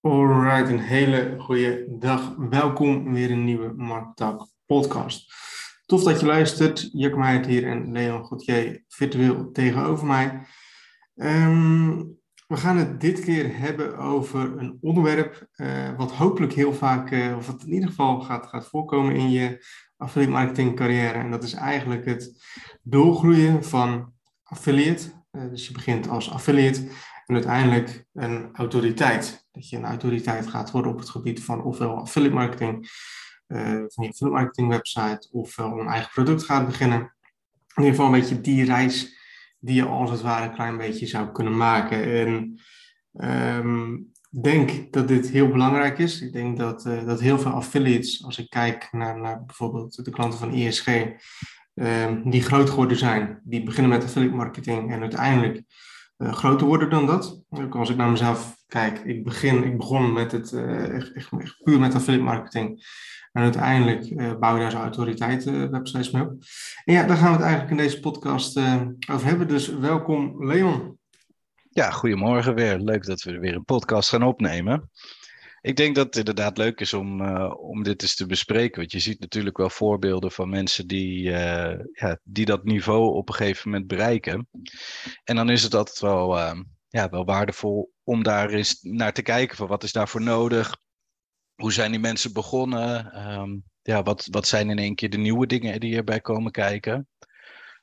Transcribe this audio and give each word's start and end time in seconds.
Alright, 0.00 0.68
een 0.68 0.80
hele 0.80 1.34
goede 1.38 1.86
dag. 1.88 2.34
Welkom 2.36 3.12
weer 3.12 3.30
in 3.30 3.38
een 3.38 3.44
nieuwe 3.44 3.72
Marktalk 3.76 4.48
podcast. 4.66 5.32
Tof 5.86 6.02
dat 6.02 6.20
je 6.20 6.26
luistert. 6.26 6.88
Jack 6.92 7.44
hier 7.44 7.66
en 7.66 7.92
Leon 7.92 8.26
Gauthier 8.26 8.84
virtueel 8.88 9.50
tegenover 9.52 10.06
mij. 10.06 10.46
Ehm, 11.14 11.96
we 12.46 12.56
gaan 12.56 12.76
het 12.76 13.00
dit 13.00 13.20
keer 13.20 13.58
hebben 13.58 13.96
over 13.96 14.58
een 14.58 14.78
onderwerp 14.80 15.48
uh, 15.56 15.96
wat 15.96 16.12
hopelijk 16.12 16.52
heel 16.52 16.74
vaak, 16.74 17.10
uh, 17.10 17.36
of 17.36 17.46
wat 17.46 17.62
in 17.62 17.72
ieder 17.72 17.88
geval 17.88 18.20
gaat, 18.20 18.68
voorkomen 18.68 19.14
in 19.14 19.30
je 19.30 19.64
affiliate 19.96 20.32
marketing 20.32 20.76
carrière. 20.76 21.18
En 21.18 21.30
dat 21.30 21.42
is 21.42 21.52
eigenlijk 21.52 22.04
het 22.04 22.44
doorgroeien 22.82 23.64
van 23.64 24.12
affiliate. 24.42 25.16
Uh, 25.32 25.50
dus 25.50 25.66
je 25.66 25.72
begint 25.72 26.08
als 26.08 26.30
affiliate 26.30 26.88
en 27.28 27.34
uiteindelijk 27.34 28.06
een 28.12 28.48
autoriteit. 28.52 29.46
Dat 29.50 29.68
je 29.68 29.76
een 29.76 29.84
autoriteit 29.84 30.46
gaat 30.46 30.70
worden 30.70 30.92
op 30.92 30.98
het 30.98 31.08
gebied 31.08 31.44
van 31.44 31.62
ofwel 31.62 31.96
affiliate 31.96 32.34
marketing, 32.34 32.88
van 33.46 34.04
je 34.04 34.08
affiliate 34.08 34.28
marketing 34.28 34.68
website, 34.68 35.28
ofwel 35.30 35.80
een 35.80 35.86
eigen 35.86 36.10
product 36.10 36.42
gaat 36.42 36.66
beginnen. 36.66 36.98
In 36.98 37.84
ieder 37.84 37.90
geval 37.90 38.06
een 38.06 38.20
beetje 38.20 38.40
die 38.40 38.64
reis 38.64 39.16
die 39.58 39.74
je 39.74 39.84
als 39.84 40.10
het 40.10 40.20
ware 40.20 40.44
een 40.44 40.54
klein 40.54 40.76
beetje 40.76 41.06
zou 41.06 41.32
kunnen 41.32 41.56
maken. 41.56 42.04
En 42.04 42.60
um, 43.12 44.12
denk 44.30 44.92
dat 44.92 45.08
dit 45.08 45.28
heel 45.28 45.48
belangrijk 45.48 45.98
is. 45.98 46.20
Ik 46.20 46.32
denk 46.32 46.58
dat, 46.58 46.86
uh, 46.86 47.06
dat 47.06 47.20
heel 47.20 47.38
veel 47.38 47.50
affiliates, 47.50 48.24
als 48.24 48.38
ik 48.38 48.50
kijk 48.50 48.88
naar, 48.92 49.20
naar 49.20 49.44
bijvoorbeeld 49.44 50.04
de 50.04 50.10
klanten 50.10 50.38
van 50.38 50.52
ISG, 50.52 50.86
um, 50.86 51.16
ehm, 51.74 52.30
die 52.30 52.42
groot 52.42 52.70
geworden 52.70 52.96
zijn, 52.96 53.40
die 53.44 53.62
beginnen 53.62 53.90
met 53.90 54.04
affiliate 54.04 54.36
marketing 54.36 54.92
en 54.92 55.00
uiteindelijk 55.00 55.62
uh, 56.18 56.32
groter 56.32 56.66
worden 56.66 56.90
dan 56.90 57.06
dat. 57.06 57.42
Ook 57.48 57.76
als 57.76 57.90
ik 57.90 57.96
naar 57.96 58.10
mezelf 58.10 58.56
kijk, 58.66 58.98
ik, 58.98 59.24
begin, 59.24 59.64
ik 59.64 59.76
begon 59.76 60.12
met 60.12 60.32
het 60.32 60.52
uh, 60.52 60.94
echt, 60.94 61.12
echt, 61.12 61.32
echt, 61.38 61.62
puur 61.62 61.78
met 61.78 61.94
affiliate 61.94 62.24
marketing. 62.24 62.86
En 63.32 63.42
uiteindelijk 63.42 64.10
uh, 64.10 64.38
bouw 64.38 64.54
je 64.54 64.60
daar 64.60 64.70
zo'n 64.70 64.80
autoriteit 64.80 65.44
websites 65.44 66.10
mee 66.10 66.22
op. 66.22 66.30
En 66.84 66.94
ja, 66.94 67.06
daar 67.06 67.16
gaan 67.16 67.30
we 67.30 67.36
het 67.36 67.46
eigenlijk 67.46 67.70
in 67.70 67.76
deze 67.76 68.00
podcast 68.00 68.58
over 69.10 69.26
hebben. 69.26 69.48
Dus 69.48 69.68
welkom 69.68 70.46
Leon. 70.46 70.98
Ja, 71.70 71.90
goedemorgen 71.90 72.54
weer. 72.54 72.78
Leuk 72.78 73.04
dat 73.04 73.22
we 73.22 73.38
weer 73.38 73.54
een 73.54 73.64
podcast 73.64 74.08
gaan 74.08 74.22
opnemen 74.22 74.90
ik 75.68 75.76
denk 75.76 75.94
dat 75.94 76.06
het 76.06 76.16
inderdaad 76.16 76.58
leuk 76.58 76.80
is 76.80 76.92
om, 76.92 77.20
uh, 77.20 77.54
om 77.60 77.82
dit 77.82 78.02
eens 78.02 78.14
te 78.14 78.26
bespreken. 78.26 78.78
Want 78.78 78.92
je 78.92 78.98
ziet 78.98 79.20
natuurlijk 79.20 79.56
wel 79.56 79.70
voorbeelden 79.70 80.32
van 80.32 80.48
mensen 80.48 80.86
die, 80.86 81.22
uh, 81.22 81.78
ja, 81.92 82.18
die 82.22 82.44
dat 82.44 82.64
niveau 82.64 83.14
op 83.14 83.28
een 83.28 83.34
gegeven 83.34 83.70
moment 83.70 83.88
bereiken. 83.88 84.48
En 85.24 85.36
dan 85.36 85.50
is 85.50 85.62
het 85.62 85.74
altijd 85.74 85.98
wel, 85.98 86.38
uh, 86.38 86.60
ja, 86.88 87.08
wel 87.08 87.24
waardevol 87.24 87.92
om 88.02 88.22
daar 88.22 88.50
eens 88.50 88.78
naar 88.82 89.12
te 89.12 89.22
kijken 89.22 89.56
van 89.56 89.66
wat 89.66 89.82
is 89.82 89.92
daarvoor 89.92 90.22
nodig. 90.22 90.76
Hoe 91.54 91.72
zijn 91.72 91.90
die 91.90 92.00
mensen 92.00 92.32
begonnen? 92.32 93.18
Um, 93.30 93.64
ja, 93.82 94.02
wat, 94.02 94.28
wat 94.30 94.46
zijn 94.46 94.70
in 94.70 94.78
één 94.78 94.94
keer 94.94 95.10
de 95.10 95.18
nieuwe 95.18 95.46
dingen 95.46 95.80
die 95.80 95.96
erbij 95.96 96.20
komen 96.20 96.52
kijken? 96.52 97.08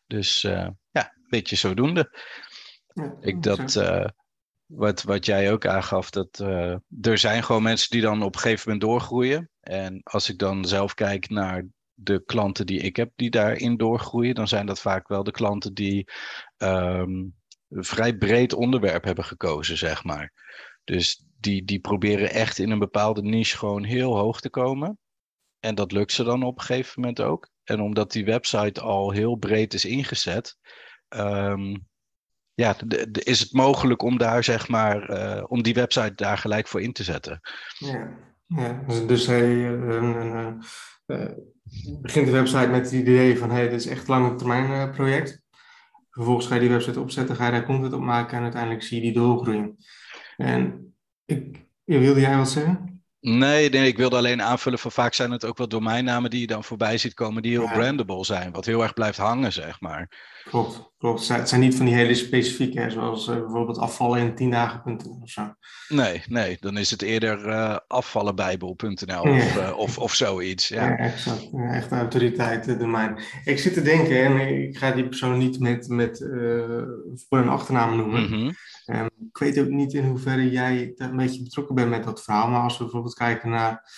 Dus 0.07 0.41
ja, 0.41 0.75
een 0.91 1.27
beetje 1.29 1.55
zodoende. 1.55 2.19
Ja, 2.93 3.15
ik 3.19 3.43
dat 3.43 3.71
wat, 4.65 5.03
wat 5.03 5.25
jij 5.25 5.51
ook 5.51 5.65
aangaf, 5.65 6.09
dat 6.09 6.39
uh, 6.41 6.75
er 7.01 7.17
zijn 7.17 7.43
gewoon 7.43 7.63
mensen 7.63 7.89
die 7.89 8.01
dan 8.01 8.23
op 8.23 8.35
een 8.35 8.41
gegeven 8.41 8.71
moment 8.71 8.89
doorgroeien. 8.89 9.49
En 9.59 10.01
als 10.03 10.29
ik 10.29 10.37
dan 10.37 10.65
zelf 10.65 10.93
kijk 10.93 11.29
naar 11.29 11.65
de 11.93 12.23
klanten 12.25 12.65
die 12.65 12.79
ik 12.79 12.95
heb 12.95 13.11
die 13.15 13.29
daarin 13.29 13.77
doorgroeien, 13.77 14.35
dan 14.35 14.47
zijn 14.47 14.65
dat 14.65 14.81
vaak 14.81 15.07
wel 15.07 15.23
de 15.23 15.31
klanten 15.31 15.73
die 15.73 16.11
een 16.57 17.35
vrij 17.69 18.17
breed 18.17 18.53
onderwerp 18.53 19.03
hebben 19.03 19.25
gekozen, 19.25 19.77
zeg 19.77 20.03
maar. 20.03 20.33
Dus 20.83 21.25
die, 21.39 21.63
die 21.63 21.79
proberen 21.79 22.29
echt 22.29 22.57
in 22.57 22.71
een 22.71 22.79
bepaalde 22.79 23.21
niche 23.21 23.57
gewoon 23.57 23.83
heel 23.83 24.17
hoog 24.17 24.41
te 24.41 24.49
komen. 24.49 24.99
En 25.59 25.75
dat 25.75 25.91
lukt 25.91 26.11
ze 26.11 26.23
dan 26.23 26.43
op 26.43 26.57
een 26.57 26.65
gegeven 26.65 27.01
moment 27.01 27.21
ook. 27.21 27.49
En 27.63 27.81
omdat 27.81 28.11
die 28.11 28.25
website 28.25 28.81
al 28.81 29.11
heel 29.11 29.35
breed 29.35 29.73
is 29.73 29.85
ingezet, 29.85 30.57
um, 31.09 31.87
ja, 32.55 32.75
is 33.11 33.39
het 33.39 33.53
mogelijk 33.53 34.01
om 34.01 34.17
daar 34.17 34.43
zeg 34.43 34.67
maar, 34.67 35.09
uh, 35.09 35.43
om 35.47 35.63
die 35.63 35.73
website 35.73 36.15
daar 36.15 36.37
gelijk 36.37 36.67
voor 36.67 36.81
in 36.81 36.93
te 36.93 37.03
zetten. 37.03 37.39
Ja, 37.77 38.09
ja. 38.47 38.83
dus, 38.87 39.07
dus 39.07 39.27
hij 39.27 39.47
uh, 39.47 40.47
uh, 41.05 41.29
begint 42.01 42.25
de 42.25 42.31
website 42.31 42.67
met 42.67 42.85
het 42.85 42.91
idee 42.91 43.37
van 43.37 43.51
hey, 43.51 43.69
dit 43.69 43.79
is 43.79 43.87
echt 43.87 44.07
lange 44.07 44.35
termijn 44.35 44.91
project. 44.91 45.43
Vervolgens 46.09 46.47
ga 46.47 46.53
je 46.53 46.59
die 46.59 46.69
website 46.69 46.99
opzetten, 46.99 47.35
ga 47.35 47.45
je 47.45 47.51
daar 47.51 47.65
content 47.65 47.93
op 47.93 48.01
maken 48.01 48.37
en 48.37 48.43
uiteindelijk 48.43 48.83
zie 48.83 48.97
je 48.97 49.03
die 49.03 49.13
doorgroeien. 49.13 49.77
En 50.37 50.93
ik, 51.25 51.65
wilde 51.83 52.19
jij 52.19 52.37
wat 52.37 52.49
zeggen? 52.49 52.95
Nee, 53.19 53.69
nee, 53.69 53.87
ik 53.87 53.97
wilde 53.97 54.15
alleen 54.15 54.41
aanvullen 54.41 54.79
van 54.79 54.91
vaak 54.91 55.13
zijn 55.13 55.31
het 55.31 55.45
ook 55.45 55.57
wel 55.57 55.67
domeinnamen 55.67 56.29
die 56.29 56.39
je 56.39 56.47
dan 56.47 56.63
voorbij 56.63 56.97
ziet 56.97 57.13
komen 57.13 57.41
die 57.41 57.51
heel 57.51 57.63
ja. 57.63 57.73
brandable 57.73 58.25
zijn, 58.25 58.51
wat 58.51 58.65
heel 58.65 58.83
erg 58.83 58.93
blijft 58.93 59.17
hangen, 59.17 59.53
zeg 59.53 59.81
maar. 59.81 60.11
Klopt, 60.43 60.91
klopt. 61.05 61.27
Het 61.27 61.49
zijn 61.49 61.61
niet 61.61 61.75
van 61.75 61.85
die 61.85 61.95
hele 61.95 62.15
specifieke, 62.15 62.89
zoals 62.89 63.27
uh, 63.27 63.35
bijvoorbeeld 63.35 63.77
afvallen 63.77 64.19
in 64.19 64.35
10 64.35 64.51
dagen.nl 64.51 65.19
of 65.21 65.29
zo. 65.29 65.53
Nee, 65.87 66.23
nee, 66.27 66.57
dan 66.59 66.77
is 66.77 66.91
het 66.91 67.01
eerder 67.01 67.47
uh, 67.47 67.77
afvallenbijbel.nl 67.87 69.27
ja. 69.27 69.35
of, 69.35 69.57
uh, 69.57 69.77
of, 69.77 69.97
of 69.97 70.13
zoiets. 70.13 70.67
Ja, 70.67 70.85
ja 70.87 70.97
exact. 70.97 71.49
Ja, 71.51 71.73
echt 71.73 71.91
autoriteit 71.91 72.79
domein. 72.79 73.19
Ik 73.43 73.59
zit 73.59 73.73
te 73.73 73.81
denken, 73.81 74.23
en 74.23 74.63
ik 74.63 74.77
ga 74.77 74.91
die 74.91 75.07
persoon 75.07 75.37
niet 75.37 75.59
met, 75.59 75.87
met 75.87 76.17
voor- 77.27 77.37
en 77.37 77.49
achternaam 77.49 77.97
noemen. 77.97 78.21
Mm 78.21 78.27
-hmm. 78.27 78.55
um, 78.95 79.09
ik 79.29 79.37
weet 79.37 79.59
ook 79.59 79.69
niet 79.69 79.93
in 79.93 80.05
hoeverre 80.05 80.49
jij 80.49 80.93
een 80.95 81.15
beetje 81.15 81.43
betrokken 81.43 81.75
bent 81.75 81.89
met 81.89 82.03
dat 82.03 82.23
verhaal, 82.23 82.49
maar 82.49 82.61
als 82.61 82.77
we 82.77 82.83
bijvoorbeeld 82.83 83.15
kijken 83.15 83.49
naar 83.49 83.91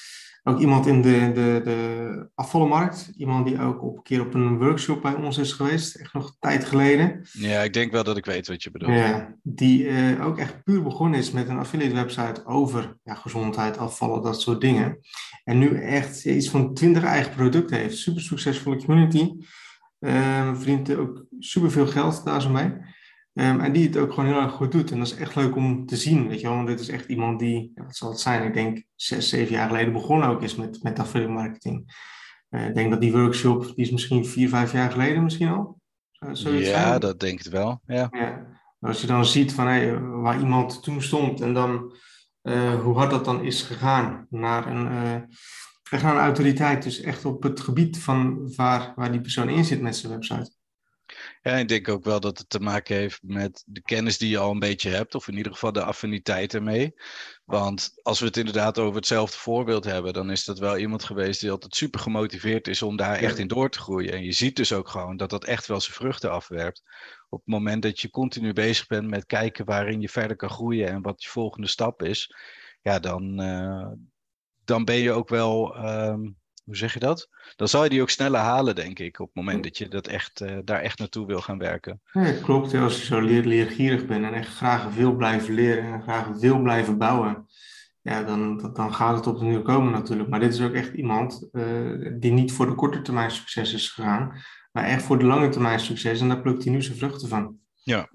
ook 0.48 0.60
iemand 0.60 0.88
in 0.88 1.02
de, 1.02 1.32
de, 1.34 1.62
de 1.64 2.30
afvallenmarkt. 2.36 3.12
Iemand 3.18 3.46
die 3.46 3.62
ook 3.62 3.84
op 3.84 3.98
een 3.98 4.04
keer 4.04 4.22
op 4.22 4.34
een 4.34 4.58
workshop 4.58 5.02
bij 5.02 5.14
ons 5.14 5.38
is 5.38 5.52
geweest. 5.52 5.96
Echt 5.96 6.14
nog 6.14 6.28
een 6.28 6.36
tijd 6.40 6.66
geleden. 6.66 7.28
Ja, 7.32 7.62
ik 7.62 7.74
denk 7.74 7.92
wel 7.92 8.04
dat 8.04 8.18
ik 8.18 8.26
weet 8.26 8.48
wat 8.48 8.64
je 8.64 8.72
bedoelt. 8.72 8.94
Ja, 8.94 9.36
die 9.44 9.84
uh, 9.84 10.26
ook 10.26 10.38
echt 10.38 10.64
puur 10.64 10.84
begonnen 10.84 11.20
is 11.20 11.32
met 11.32 11.50
een 11.50 11.58
affiliate 11.58 11.96
website 11.96 12.46
over 12.46 12.98
ja, 13.04 13.14
gezondheid, 13.16 13.78
afvallen, 13.78 14.22
dat 14.22 14.42
soort 14.42 14.62
dingen. 14.62 14.98
En 15.44 15.58
nu 15.58 15.82
echt 15.82 16.26
iets 16.26 16.50
van 16.50 16.74
20 16.74 17.04
eigen 17.04 17.34
producten 17.36 17.78
heeft. 17.78 17.98
Super 17.98 18.22
succesvolle 18.22 18.86
community. 18.86 19.32
Uh, 20.00 20.56
verdient 20.56 20.96
ook 20.96 21.26
super 21.40 21.72
veel 21.72 21.88
geld 21.88 22.26
daar 22.26 22.42
zo 22.42 22.50
mee. 22.50 22.74
Um, 23.40 23.60
en 23.60 23.72
die 23.72 23.88
het 23.88 23.98
ook 23.98 24.14
gewoon 24.14 24.30
heel 24.30 24.42
erg 24.42 24.52
goed 24.52 24.72
doet. 24.72 24.92
En 24.92 24.98
dat 24.98 25.08
is 25.08 25.16
echt 25.16 25.36
leuk 25.36 25.56
om 25.56 25.86
te 25.86 25.96
zien, 25.96 26.28
weet 26.28 26.40
je 26.40 26.48
wel. 26.48 26.56
Want 26.56 26.68
dit 26.68 26.80
is 26.80 26.90
echt 26.90 27.08
iemand 27.08 27.40
die, 27.40 27.72
ja, 27.76 27.84
wat 27.84 27.96
zal 27.96 28.10
het 28.10 28.20
zijn, 28.20 28.48
ik 28.48 28.54
denk 28.54 28.84
zes, 28.96 29.30
zeven 29.30 29.54
jaar 29.54 29.68
geleden 29.68 29.94
begonnen 29.94 30.30
ook 30.30 30.42
is 30.42 30.56
met, 30.56 30.84
met 30.84 31.00
affiliate 31.00 31.34
marketing. 31.34 31.96
Uh, 32.50 32.68
ik 32.68 32.76
denk 32.76 32.90
dat 32.90 33.02
die 33.02 33.12
workshop, 33.12 33.66
die 33.66 33.86
is 33.86 33.92
misschien 33.92 34.26
vier, 34.26 34.50
vijf 34.50 34.72
jaar 34.72 34.92
geleden 34.92 35.24
misschien 35.24 35.48
al. 35.48 35.80
Ja, 36.12 36.34
zijn. 36.34 37.00
dat 37.00 37.20
denk 37.20 37.40
ik 37.40 37.52
wel, 37.52 37.82
ja. 37.86 38.08
ja. 38.12 38.46
Als 38.80 39.02
je 39.02 39.08
dan 39.08 39.26
ziet 39.26 39.54
van, 39.54 39.68
hey, 39.68 40.00
waar 40.00 40.40
iemand 40.40 40.84
toen 40.84 41.02
stond 41.02 41.42
en 41.42 41.54
dan 41.54 41.96
uh, 42.44 42.82
hoe 42.82 42.98
hard 42.98 43.10
dat 43.10 43.26
dan 43.26 43.44
is 43.44 43.62
gegaan 43.62 44.28
naar 44.30 44.68
een, 44.68 44.92
uh, 44.92 45.14
echt 45.92 46.04
naar 46.04 46.16
een 46.16 46.22
autoriteit. 46.22 46.84
Dus 46.84 47.02
echt 47.02 47.26
op 47.26 47.44
het 47.44 47.60
gebied 47.60 48.00
van 48.00 48.52
waar, 48.56 48.94
waar 48.96 49.12
die 49.12 49.22
persoon 49.22 49.50
in 49.50 49.66
zit 49.66 49.82
met 49.82 49.96
zijn 49.96 50.12
website. 50.12 50.52
Ja, 51.42 51.54
ik 51.54 51.68
denk 51.68 51.90
ook 51.90 52.04
wel 52.04 52.20
dat 52.20 52.38
het 52.38 52.50
te 52.50 52.60
maken 52.60 52.96
heeft 52.96 53.20
met 53.22 53.64
de 53.66 53.82
kennis 53.82 54.18
die 54.18 54.30
je 54.30 54.38
al 54.38 54.52
een 54.52 54.60
beetje 54.60 54.90
hebt, 54.90 55.16
of 55.16 55.28
in 55.28 55.38
ieder 55.38 55.52
geval 55.52 55.72
de 55.72 55.84
affiniteit 55.84 56.54
ermee. 56.54 56.96
Want 57.46 57.92
als 58.02 58.20
we 58.20 58.26
het 58.26 58.38
inderdaad 58.38 58.80
over 58.80 58.96
hetzelfde 58.96 59.38
voorbeeld 59.38 59.84
hebben, 59.86 60.14
dan 60.14 60.32
is 60.32 60.46
dat 60.46 60.60
wel 60.60 60.78
iemand 60.78 61.04
geweest 61.04 61.42
die 61.42 61.52
altijd 61.52 61.76
super 61.76 62.00
gemotiveerd 62.00 62.68
is 62.68 62.82
om 62.82 62.96
daar 62.96 63.16
echt 63.16 63.38
in 63.38 63.48
door 63.48 63.70
te 63.70 63.80
groeien. 63.80 64.14
En 64.14 64.24
je 64.24 64.32
ziet 64.32 64.56
dus 64.56 64.74
ook 64.74 64.90
gewoon 64.90 65.18
dat 65.18 65.30
dat 65.30 65.46
echt 65.46 65.68
wel 65.68 65.82
zijn 65.82 65.96
vruchten 65.96 66.32
afwerpt. 66.32 66.84
Op 67.30 67.40
het 67.40 67.48
moment 67.48 67.82
dat 67.82 68.00
je 68.00 68.10
continu 68.10 68.54
bezig 68.54 68.88
bent 68.88 69.08
met 69.08 69.26
kijken 69.26 69.66
waarin 69.66 70.02
je 70.02 70.10
verder 70.10 70.38
kan 70.38 70.50
groeien 70.50 70.88
en 70.88 71.02
wat 71.02 71.24
je 71.24 71.30
volgende 71.30 71.68
stap 71.68 72.04
is, 72.04 72.36
ja, 72.82 73.00
dan, 73.00 73.42
uh, 73.42 73.92
dan 74.66 74.86
ben 74.86 74.98
je 74.98 75.12
ook 75.12 75.30
wel. 75.30 75.78
Um, 75.86 76.38
hoe 76.68 76.76
zeg 76.76 76.94
je 76.94 77.00
dat? 77.00 77.30
Dan 77.56 77.68
zal 77.68 77.84
je 77.84 77.90
die 77.90 78.02
ook 78.02 78.10
sneller 78.10 78.40
halen, 78.40 78.76
denk 78.76 79.00
ik, 79.00 79.20
op 79.20 79.28
het 79.28 79.36
moment 79.36 79.64
dat 79.64 79.78
je 79.78 79.88
dat 79.88 80.08
echt, 80.08 80.42
uh, 80.42 80.58
daar 80.64 80.82
echt 80.82 81.00
naartoe 81.00 81.28
wil 81.28 81.42
gaan 81.42 81.58
werken. 81.58 82.02
Ja, 82.12 82.32
klopt. 82.32 82.74
Als 82.74 83.00
je 83.00 83.06
zo 83.06 83.20
leer, 83.20 83.46
leergierig 83.46 84.06
bent 84.06 84.26
en 84.26 84.34
echt 84.34 84.56
graag 84.56 84.94
wil 84.94 85.16
blijven 85.16 85.54
leren 85.54 85.84
en 85.84 86.02
graag 86.02 86.28
wil 86.28 86.62
blijven 86.62 86.98
bouwen, 86.98 87.48
ja, 88.02 88.24
dan, 88.24 88.72
dan 88.74 88.94
gaat 88.94 89.16
het 89.16 89.28
op 89.28 89.40
de 89.40 89.46
nieuw 89.46 89.62
komen 89.62 89.92
natuurlijk. 89.92 90.30
Maar 90.30 90.40
dit 90.40 90.54
is 90.54 90.62
ook 90.62 90.74
echt 90.74 90.94
iemand 90.94 91.50
uh, 91.52 92.12
die 92.20 92.32
niet 92.32 92.52
voor 92.52 92.66
de 92.66 92.76
korte 92.76 93.02
termijn 93.02 93.32
succes 93.32 93.74
is 93.74 93.90
gegaan, 93.90 94.42
maar 94.72 94.84
echt 94.84 95.04
voor 95.04 95.20
de 95.20 95.26
lange 95.26 95.50
termijn 95.50 95.80
succes. 95.80 96.22
En 96.22 96.28
daar 96.28 96.42
plukt 96.42 96.64
hij 96.64 96.74
nu 96.74 96.82
zijn 96.82 96.98
vruchten 96.98 97.28
van. 97.28 97.58
Ja. 97.84 98.10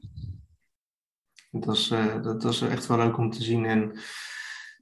Dat 1.50 1.76
is, 1.76 1.90
uh, 1.90 2.22
dat 2.22 2.44
is 2.44 2.60
echt 2.60 2.86
wel 2.86 2.96
leuk 2.96 3.18
om 3.18 3.30
te 3.30 3.42
zien. 3.42 3.64
En 3.64 3.98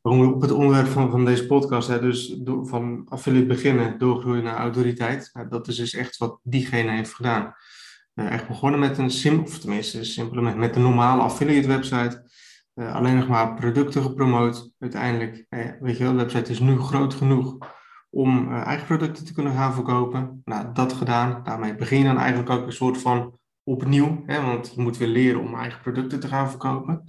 op 0.03 0.41
het 0.41 0.51
onderwerp 0.51 0.87
van, 0.87 1.11
van 1.11 1.25
deze 1.25 1.47
podcast, 1.47 1.89
hè, 1.89 2.01
dus 2.01 2.37
van 2.45 3.07
affiliate 3.09 3.47
beginnen, 3.47 3.99
doorgroeien 3.99 4.45
naar 4.45 4.57
autoriteit. 4.57 5.31
Nou, 5.33 5.49
dat 5.49 5.69
is 5.69 5.77
dus 5.77 5.95
echt 5.95 6.17
wat 6.17 6.39
diegene 6.43 6.91
heeft 6.91 7.15
gedaan. 7.15 7.55
Uh, 8.15 8.33
echt 8.33 8.49
begonnen 8.49 8.81
met 8.81 8.99
een 8.99 9.11
sim, 9.11 9.41
of 9.41 9.59
tenminste 9.59 10.05
simpel 10.05 10.43
met, 10.43 10.77
een 10.77 10.83
normale 10.83 11.23
affiliate 11.23 11.69
website. 11.69 12.25
alleen 12.75 13.17
nog 13.17 13.29
maar 13.29 13.55
producten 13.55 14.03
gepromoot. 14.03 14.71
Uiteindelijk, 14.79 15.47
weet 15.81 15.97
je 15.97 16.05
wel, 16.05 16.13
de 16.13 16.19
website 16.19 16.51
is 16.51 16.61
nu 16.61 16.79
groot 16.79 17.15
genoeg 17.15 17.57
om 18.11 18.53
eigen 18.53 18.87
producten 18.87 19.25
te 19.25 19.33
kunnen 19.33 19.53
gaan 19.53 19.75
verkopen. 19.75 20.41
Nou, 20.45 20.73
dat 20.73 20.93
gedaan. 20.93 21.43
Daarmee 21.43 21.75
begin 21.75 21.99
je 21.99 22.05
dan 22.05 22.19
eigenlijk 22.19 22.51
ook 22.51 22.67
een 22.67 22.73
soort 22.73 22.99
van 22.99 23.39
opnieuw, 23.63 24.23
hè, 24.27 24.43
want 24.43 24.73
je 24.75 24.81
moet 24.81 24.97
weer 24.97 25.09
leren 25.09 25.41
om 25.41 25.55
eigen 25.55 25.81
producten 25.81 26.21
te 26.21 26.29
gaan 26.29 26.51
verkopen. 26.51 27.05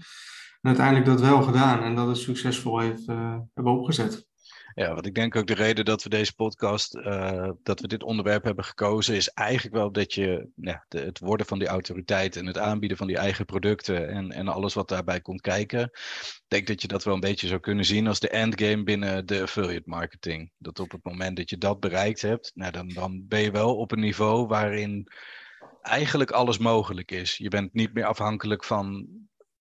En 0.61 0.69
uiteindelijk 0.69 1.05
dat 1.05 1.21
wel 1.21 1.41
gedaan 1.41 1.83
en 1.83 1.95
dat 1.95 2.15
is 2.15 2.23
succesvol 2.23 2.79
heeft, 2.79 3.05
hebben 3.53 3.73
opgezet. 3.73 4.29
Ja, 4.73 4.93
wat 4.93 5.05
ik 5.05 5.15
denk 5.15 5.35
ook 5.35 5.47
de 5.47 5.53
reden 5.53 5.85
dat 5.85 6.03
we 6.03 6.09
deze 6.09 6.35
podcast, 6.35 6.95
uh, 6.95 7.49
dat 7.63 7.79
we 7.79 7.87
dit 7.87 8.03
onderwerp 8.03 8.43
hebben 8.43 8.63
gekozen, 8.63 9.15
is 9.15 9.29
eigenlijk 9.29 9.75
wel 9.75 9.91
dat 9.91 10.13
je 10.13 10.47
ja, 10.55 10.85
het 10.89 11.19
worden 11.19 11.45
van 11.45 11.59
die 11.59 11.67
autoriteit 11.67 12.35
en 12.35 12.45
het 12.45 12.57
aanbieden 12.57 12.97
van 12.97 13.07
die 13.07 13.17
eigen 13.17 13.45
producten 13.45 14.09
en, 14.09 14.31
en 14.31 14.47
alles 14.47 14.73
wat 14.73 14.87
daarbij 14.87 15.21
komt 15.21 15.41
kijken. 15.41 15.81
Ik 15.81 16.43
denk 16.47 16.67
dat 16.67 16.81
je 16.81 16.87
dat 16.87 17.03
wel 17.03 17.13
een 17.13 17.19
beetje 17.19 17.47
zou 17.47 17.59
kunnen 17.59 17.85
zien 17.85 18.07
als 18.07 18.19
de 18.19 18.29
endgame 18.29 18.83
binnen 18.83 19.25
de 19.25 19.41
affiliate 19.41 19.89
marketing. 19.89 20.51
Dat 20.57 20.79
op 20.79 20.91
het 20.91 21.03
moment 21.03 21.37
dat 21.37 21.49
je 21.49 21.57
dat 21.57 21.79
bereikt 21.79 22.21
hebt, 22.21 22.51
nou, 22.53 22.71
dan, 22.71 22.87
dan 22.87 23.27
ben 23.27 23.41
je 23.41 23.51
wel 23.51 23.75
op 23.75 23.91
een 23.91 23.99
niveau 23.99 24.47
waarin 24.47 25.07
eigenlijk 25.81 26.31
alles 26.31 26.57
mogelijk 26.57 27.11
is. 27.11 27.37
Je 27.37 27.49
bent 27.49 27.73
niet 27.73 27.93
meer 27.93 28.05
afhankelijk 28.05 28.63
van 28.63 29.07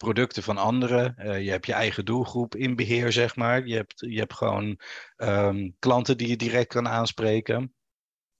producten 0.05 0.43
van 0.43 0.56
anderen. 0.56 1.14
Uh, 1.19 1.44
je 1.44 1.50
hebt 1.50 1.67
je 1.67 1.73
eigen 1.73 2.05
doelgroep 2.05 2.55
in 2.55 2.76
beheer, 2.76 3.12
zeg 3.12 3.37
maar. 3.37 3.67
Je 3.67 3.75
hebt, 3.75 3.94
je 3.97 4.19
hebt 4.19 4.35
gewoon 4.35 4.81
um, 5.17 5.76
klanten 5.79 6.17
die 6.17 6.29
je 6.29 6.37
direct 6.37 6.69
kan 6.69 6.88
aanspreken. 6.88 7.75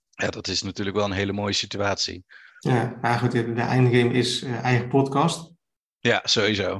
Ja, 0.09 0.29
dat 0.29 0.47
is 0.47 0.61
natuurlijk 0.61 0.97
wel 0.97 1.05
een 1.05 1.11
hele 1.11 1.33
mooie 1.33 1.53
situatie. 1.53 2.25
Ja, 2.59 2.97
nou 3.01 3.19
goed, 3.19 3.31
de 3.31 3.53
eindgame 3.53 4.13
is 4.13 4.43
uh, 4.43 4.63
eigen 4.63 4.87
podcast. 4.87 5.50
Ja, 6.03 6.21
sowieso. 6.23 6.67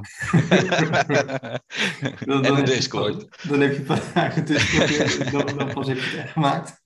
dan, 2.26 2.44
en 2.44 2.54
de 2.54 2.62
Discord. 2.64 3.48
dan 3.48 3.60
heb 3.60 3.76
je 3.76 3.82
pas 3.82 4.12
eigen 4.12 4.44
Discord, 4.44 5.32
dan, 5.32 5.58
dan 5.58 5.72
pas 5.72 5.86
heb 5.86 5.96
je 5.96 6.02
het 6.02 6.18
echt 6.18 6.32
gemaakt. 6.32 6.82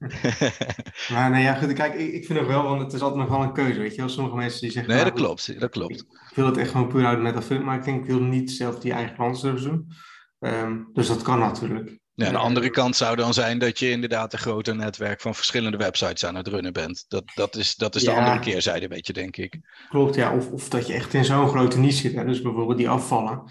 maar 1.12 1.30
nee, 1.30 1.42
ja, 1.42 1.54
goed, 1.54 1.72
kijk, 1.72 1.94
ik, 1.94 2.12
ik 2.12 2.26
vind 2.26 2.38
ook 2.38 2.46
wel, 2.46 2.62
want 2.62 2.80
het 2.80 2.92
is 2.92 3.00
altijd 3.00 3.20
nog 3.20 3.28
wel 3.28 3.42
een 3.42 3.52
keuze, 3.52 3.80
weet 3.80 3.94
je 3.94 4.00
wel. 4.00 4.08
Sommige 4.08 4.36
mensen 4.36 4.60
die 4.60 4.70
zeggen... 4.70 4.94
Nee, 4.94 5.04
dat 5.04 5.12
klopt, 5.12 5.60
dat 5.60 5.70
klopt. 5.70 6.00
Ik 6.00 6.34
wil 6.34 6.46
het 6.46 6.56
echt 6.56 6.70
gewoon 6.70 6.88
puur 6.88 7.02
houden 7.02 7.24
met 7.24 7.36
affiliate 7.36 7.64
marketing. 7.64 8.00
Ik 8.00 8.06
wil 8.06 8.20
niet 8.20 8.50
zelf 8.50 8.78
die 8.78 8.92
eigen 8.92 9.14
klantenservice 9.14 9.68
doen. 9.68 9.92
Um, 10.40 10.90
dus 10.92 11.06
dat 11.06 11.22
kan 11.22 11.38
natuurlijk. 11.38 11.98
Ja, 12.24 12.30
de 12.30 12.36
andere 12.36 12.70
kant 12.70 12.96
zou 12.96 13.16
dan 13.16 13.34
zijn 13.34 13.58
dat 13.58 13.78
je 13.78 13.90
inderdaad 13.90 14.32
een 14.32 14.38
groter 14.38 14.76
netwerk 14.76 15.20
van 15.20 15.34
verschillende 15.34 15.76
websites 15.76 16.24
aan 16.24 16.34
het 16.34 16.48
runnen 16.48 16.72
bent. 16.72 17.04
Dat, 17.08 17.24
dat 17.34 17.56
is, 17.56 17.74
dat 17.74 17.94
is 17.94 18.02
de 18.02 18.10
andere 18.10 18.38
keerzijde, 18.38 18.88
weet 18.88 19.06
je, 19.06 19.12
denk 19.12 19.36
ik. 19.36 19.60
Klopt, 19.88 20.14
ja. 20.14 20.36
Of, 20.36 20.50
of 20.50 20.68
dat 20.68 20.86
je 20.86 20.92
echt 20.92 21.14
in 21.14 21.24
zo'n 21.24 21.48
grote 21.48 21.78
niche 21.78 21.96
zit. 21.96 22.14
Hè. 22.14 22.24
Dus 22.24 22.42
bijvoorbeeld 22.42 22.78
die 22.78 22.88
afvallen. 22.88 23.42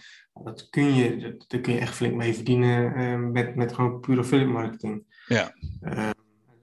Dat 0.44 0.70
kun 0.70 0.96
je, 0.96 1.36
daar 1.48 1.60
kun 1.60 1.74
je 1.74 1.80
echt 1.80 1.96
flink 1.96 2.16
mee 2.16 2.34
verdienen 2.34 3.00
uh, 3.00 3.32
met, 3.32 3.56
met 3.56 3.74
gewoon 3.74 4.00
pure 4.00 4.20
affiliate 4.20 4.52
marketing. 4.52 5.04
Ja. 5.28 5.54
Uh, 5.82 6.10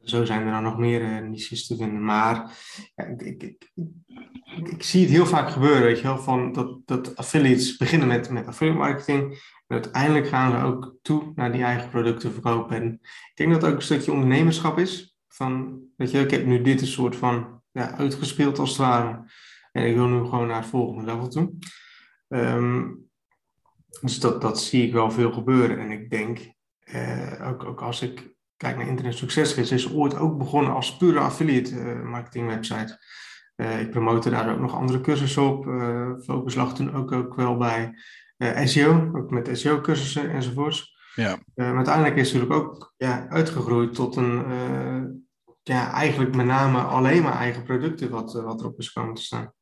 zo 0.03 0.25
zijn 0.25 0.47
er 0.47 0.53
dan 0.53 0.63
nog 0.63 0.79
meer 0.79 1.01
uh, 1.01 1.29
niches 1.29 1.67
te 1.67 1.77
vinden. 1.77 2.05
Maar 2.05 2.59
ja, 2.95 3.05
ik, 3.05 3.23
ik, 3.23 3.71
ik, 3.75 4.69
ik, 4.69 4.83
zie 4.83 5.03
het 5.03 5.11
heel 5.11 5.27
vaak 5.27 5.51
gebeuren, 5.51 5.83
weet 5.83 5.99
je 5.99 6.03
wel, 6.03 6.19
van 6.19 6.53
dat, 6.53 6.79
dat 6.85 7.17
affiliates 7.17 7.77
beginnen 7.77 8.09
met, 8.09 8.31
met 8.31 8.47
affiliate 8.47 8.79
marketing 8.79 9.41
uiteindelijk 9.73 10.27
gaan 10.27 10.51
ze 10.51 10.67
ook 10.67 10.95
toe 11.03 11.33
naar 11.35 11.53
die 11.53 11.63
eigen 11.63 11.91
producten 11.91 12.33
verkopen. 12.33 12.77
En 12.77 12.93
ik 13.03 13.33
denk 13.35 13.53
dat 13.53 13.63
het 13.63 13.71
ook 13.71 13.77
een 13.77 13.83
stukje 13.83 14.13
ondernemerschap 14.13 14.79
is. 14.79 15.17
Van, 15.29 15.81
weet 15.97 16.11
je, 16.11 16.21
ik 16.21 16.31
heb 16.31 16.47
nu 16.47 16.63
dit 16.63 16.81
een 16.81 16.87
soort 16.87 17.17
van 17.17 17.63
ja, 17.71 17.97
uitgespeeld 17.97 18.59
als 18.59 18.69
het 18.69 18.79
ware. 18.79 19.31
En 19.73 19.87
ik 19.87 19.95
wil 19.95 20.09
nu 20.09 20.19
gewoon 20.19 20.47
naar 20.47 20.61
het 20.61 20.67
volgende 20.67 21.13
level 21.13 21.29
toe. 21.29 21.53
Um, 22.29 23.11
dus 24.01 24.21
dat, 24.21 24.41
dat 24.41 24.61
zie 24.61 24.87
ik 24.87 24.93
wel 24.93 25.11
veel 25.11 25.33
gebeuren. 25.33 25.79
En 25.79 25.91
ik 25.91 26.11
denk, 26.11 26.39
eh, 26.79 27.49
ook, 27.49 27.65
ook 27.65 27.81
als 27.81 28.03
ik 28.03 28.35
kijk 28.57 28.77
naar 28.77 28.89
Internet 28.89 29.17
Success 29.17 29.55
is, 29.73 29.93
ooit 29.93 30.17
ook 30.17 30.39
begonnen 30.39 30.73
als 30.73 30.97
pure 30.97 31.19
affiliate 31.19 31.75
uh, 31.75 32.03
marketing 32.03 32.49
website. 32.49 32.99
Uh, 33.57 33.81
ik 33.81 33.91
promote 33.91 34.31
daar 34.31 34.53
ook 34.53 34.61
nog 34.61 34.75
andere 34.75 35.01
cursussen 35.01 35.43
op. 35.43 35.67
Uh, 35.67 36.11
Focus 36.25 36.55
lag 36.55 36.75
toen 36.75 36.95
ook, 36.95 37.13
ook 37.13 37.35
wel 37.35 37.57
bij. 37.57 37.95
Eh, 38.43 38.67
SEO, 38.67 39.11
ook 39.15 39.31
met 39.31 39.59
SEO-cursussen 39.59 40.31
enzovoorts. 40.31 40.97
Ja. 41.15 41.33
Uh, 41.33 41.67
maar 41.67 41.77
uiteindelijk 41.77 42.17
is 42.17 42.33
het 42.33 42.43
natuurlijk 42.43 42.73
ook 42.73 42.95
ja, 42.97 43.29
uitgegroeid 43.29 43.95
tot 43.95 44.17
een, 44.17 44.51
uh, 44.51 45.03
ja, 45.63 45.93
eigenlijk 45.93 46.35
met 46.35 46.47
name 46.47 46.81
alleen 46.81 47.23
maar 47.23 47.37
eigen 47.37 47.63
producten 47.63 48.11
wat, 48.11 48.33
wat 48.33 48.61
erop 48.61 48.79
is 48.79 48.93
komen 48.93 49.15
te 49.15 49.23
staan. 49.23 49.53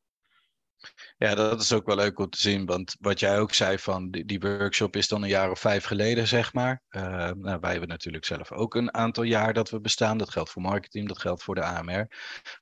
Ja, 1.17 1.35
dat 1.35 1.61
is 1.61 1.73
ook 1.73 1.85
wel 1.85 1.95
leuk 1.95 2.19
om 2.19 2.29
te 2.29 2.41
zien, 2.41 2.65
want 2.65 2.95
wat 2.99 3.19
jij 3.19 3.39
ook 3.39 3.53
zei 3.53 3.79
van 3.79 4.11
die, 4.11 4.25
die 4.25 4.39
workshop 4.39 4.95
is 4.95 5.07
dan 5.07 5.23
een 5.23 5.29
jaar 5.29 5.51
of 5.51 5.59
vijf 5.59 5.85
geleden, 5.85 6.27
zeg 6.27 6.53
maar. 6.53 6.81
nou, 6.89 7.57
wij 7.59 7.71
hebben 7.71 7.89
natuurlijk 7.89 8.25
zelf 8.25 8.51
ook 8.51 8.75
een 8.75 8.93
aantal 8.93 9.23
jaar 9.23 9.53
dat 9.53 9.69
we 9.69 9.81
bestaan. 9.81 10.17
Dat 10.17 10.29
geldt 10.29 10.49
voor 10.49 10.61
marketing, 10.61 11.07
dat 11.07 11.19
geldt 11.19 11.43
voor 11.43 11.55
de 11.55 11.63
AMR. 11.63 12.07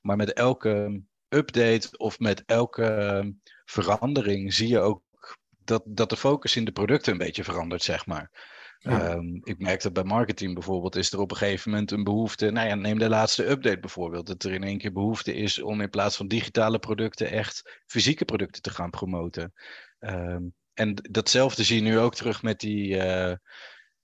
Maar 0.01 0.15
met 0.15 0.33
elke 0.33 1.01
update 1.30 1.98
of 1.98 2.19
met 2.19 2.44
elke 2.45 3.33
verandering 3.65 4.54
zie 4.54 4.68
je 4.68 4.80
ook 4.80 5.01
dat, 5.69 5.83
dat 5.86 6.10
de 6.10 6.18
focus 6.18 6.56
in 6.56 6.66
de 6.66 6.71
producten 6.71 7.12
een 7.12 7.18
beetje 7.18 7.44
verandert, 7.44 7.83
zeg 7.83 8.06
maar. 8.06 8.31
Ehm, 8.80 9.36
ik 9.44 9.60
merk 9.60 9.81
dat 9.81 9.94
bij 9.94 10.04
marketing 10.04 10.54
bijvoorbeeld 10.54 10.95
is 10.95 11.12
er 11.12 11.19
op 11.19 11.31
een 11.31 11.38
gegeven 11.38 11.71
moment 11.71 11.92
een 11.92 12.04
behoefte. 12.04 12.51
Nou 12.51 12.68
ja, 12.68 12.75
neem 12.75 13.00
de 13.00 13.10
laatste 13.10 13.50
update 13.50 13.80
bijvoorbeeld. 13.80 14.27
Dat 14.27 14.44
er 14.44 14.54
in 14.54 14.63
één 14.63 14.77
keer 14.77 14.92
behoefte 14.92 15.33
is 15.33 15.62
om 15.62 15.81
in 15.81 15.89
plaats 15.89 16.16
van 16.16 16.27
digitale 16.27 16.80
producten 16.80 17.31
echt 17.31 17.81
fysieke 17.86 18.25
producten 18.25 18.62
te 18.62 18.69
gaan 18.69 18.89
promoten. 18.89 19.54
Ehm, 20.00 20.44
en 20.74 20.94
datzelfde 20.94 21.63
zie 21.63 21.75
je 21.75 21.89
nu 21.89 22.00
ook 22.00 22.15
terug 22.15 22.42
met 22.42 22.60
die, 22.60 22.95
uh, 22.95 23.33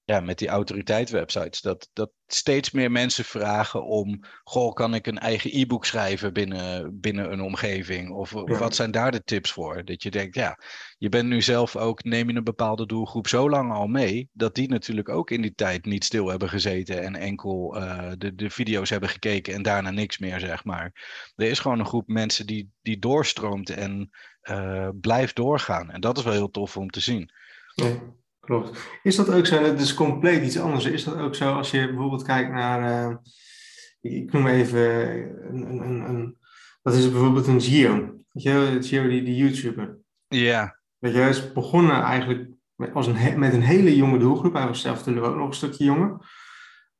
ja, 0.06 0.20
met 0.20 0.38
die 0.38 0.48
autoriteitswebsites. 0.48 1.62
Dat, 1.62 1.90
dat 1.94 2.12
steeds 2.28 2.72
meer 2.72 2.92
mensen 2.92 3.26
vragen 3.26 3.86
om, 3.86 4.20
goh, 4.44 4.74
kan 4.74 4.94
ik 4.94 5.08
een 5.08 5.20
eigen 5.20 5.50
e-book 5.54 5.86
schrijven 5.86 6.34
binnen, 6.34 7.00
binnen 7.00 7.32
een 7.32 7.42
omgeving? 7.42 8.12
Of, 8.12 8.32
wat 8.32 8.76
zijn 8.76 8.92
daar 8.92 9.12
de 9.12 9.24
tips 9.24 9.52
voor? 9.52 9.86
Dat 9.86 10.04
je 10.04 10.12
denkt, 10.12 10.36
ja, 10.36 10.60
je 10.98 11.10
bent 11.10 11.30
nu 11.30 11.42
zelf 11.42 11.76
ook, 11.76 12.04
neem 12.04 12.30
je 12.30 12.36
een 12.36 12.44
bepaalde 12.44 12.86
doelgroep 12.86 13.28
zo 13.28 13.50
lang 13.50 13.72
al 13.72 13.88
mee, 13.88 14.30
dat 14.34 14.56
die 14.56 14.70
natuurlijk 14.70 15.10
ook 15.10 15.32
in 15.32 15.42
die 15.42 15.54
tijd 15.56 15.86
niet 15.86 16.04
stil 16.04 16.28
hebben 16.28 16.50
gezeten 16.50 17.02
en 17.02 17.16
enkel 17.16 17.78
uh, 17.78 18.12
de, 18.18 18.36
de 18.36 18.50
video's 18.50 18.90
hebben 18.90 19.10
gekeken 19.10 19.54
en 19.54 19.62
daarna 19.62 19.92
niks 19.92 20.18
meer, 20.18 20.40
zeg 20.40 20.64
maar. 20.64 20.92
Er 21.36 21.48
is 21.48 21.60
gewoon 21.60 21.80
een 21.80 21.86
groep 21.86 22.08
mensen 22.08 22.46
die, 22.46 22.72
die 22.82 23.00
doorstroomt 23.00 23.70
en 23.70 24.10
uh, 24.44 24.90
blijft 25.02 25.36
doorgaan. 25.36 25.92
En 25.92 26.02
dat 26.02 26.18
is 26.18 26.24
wel 26.24 26.34
heel 26.34 26.52
tof 26.52 26.78
om 26.78 26.90
te 26.90 27.00
zien. 27.00 27.32
Ja. 27.76 28.02
Klopt. 28.46 28.90
Is 29.04 29.16
dat 29.16 29.30
ook 29.30 29.46
zo, 29.46 29.64
het 29.64 29.82
is 29.82 29.94
compleet 29.94 30.44
iets 30.44 30.60
anders, 30.60 30.86
is 30.86 31.04
dat 31.04 31.18
ook 31.18 31.36
zo 31.36 31.54
als 31.54 31.72
je 31.72 31.88
bijvoorbeeld 31.88 32.24
kijkt 32.24 32.52
naar, 32.52 33.10
uh, 33.10 33.16
ik 34.02 34.32
noem 34.32 34.48
even 34.48 34.82
een, 35.50 35.82
een, 35.82 36.10
een, 36.10 36.38
dat 36.82 36.94
is 36.94 37.12
bijvoorbeeld 37.12 37.48
een 37.48 37.62
Gio, 37.62 38.24
weet 38.32 38.44
je 38.44 38.78
Gio 38.82 39.08
die, 39.08 39.24
die 39.24 39.36
YouTuber. 39.36 39.98
Ja. 40.28 40.80
Weet 40.98 41.14
je, 41.14 41.20
hij 41.20 41.30
is 41.30 41.54
begonnen 41.54 42.02
eigenlijk 42.02 42.50
met, 42.76 42.94
als 42.94 43.08
een, 43.08 43.40
met 43.40 43.54
een 43.54 43.62
hele 43.62 43.96
jonge 43.96 44.18
doelgroep, 44.18 44.54
hij 44.54 44.68
was 44.68 44.82
zelf 44.82 45.04
toen 45.04 45.20
ook 45.20 45.36
nog 45.36 45.48
een 45.48 45.54
stukje 45.54 45.84
jonger, 45.84 46.18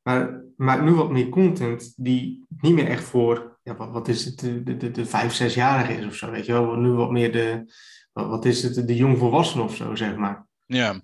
maar 0.02 0.44
maakt 0.56 0.84
nu 0.84 0.92
wat 0.92 1.12
meer 1.12 1.30
content 1.30 1.94
die 1.96 2.46
niet 2.58 2.74
meer 2.74 2.88
echt 2.88 3.04
voor, 3.04 3.60
ja, 3.64 3.76
wat, 3.76 3.92
wat 3.92 4.08
is 4.08 4.26
het, 4.26 4.40
de, 4.40 4.64
de, 4.64 4.78
de, 4.78 4.92
de 4.92 5.06
vijf, 5.06 5.34
zesjarige 5.34 5.94
is 5.94 6.06
of 6.06 6.16
zo, 6.16 6.32
weet 6.32 6.46
je 6.46 6.52
wel, 6.52 6.76
nu 6.76 6.90
wat 6.90 7.12
meer 7.12 7.32
de, 7.32 7.74
wat, 8.12 8.28
wat 8.28 8.46
is 8.46 8.64
het, 8.64 8.88
de 8.88 8.96
jongvolwassenen 8.96 9.66
of 9.66 9.76
zo, 9.76 9.96
zeg 9.96 10.16
maar. 10.16 10.48
Ja 10.66 11.02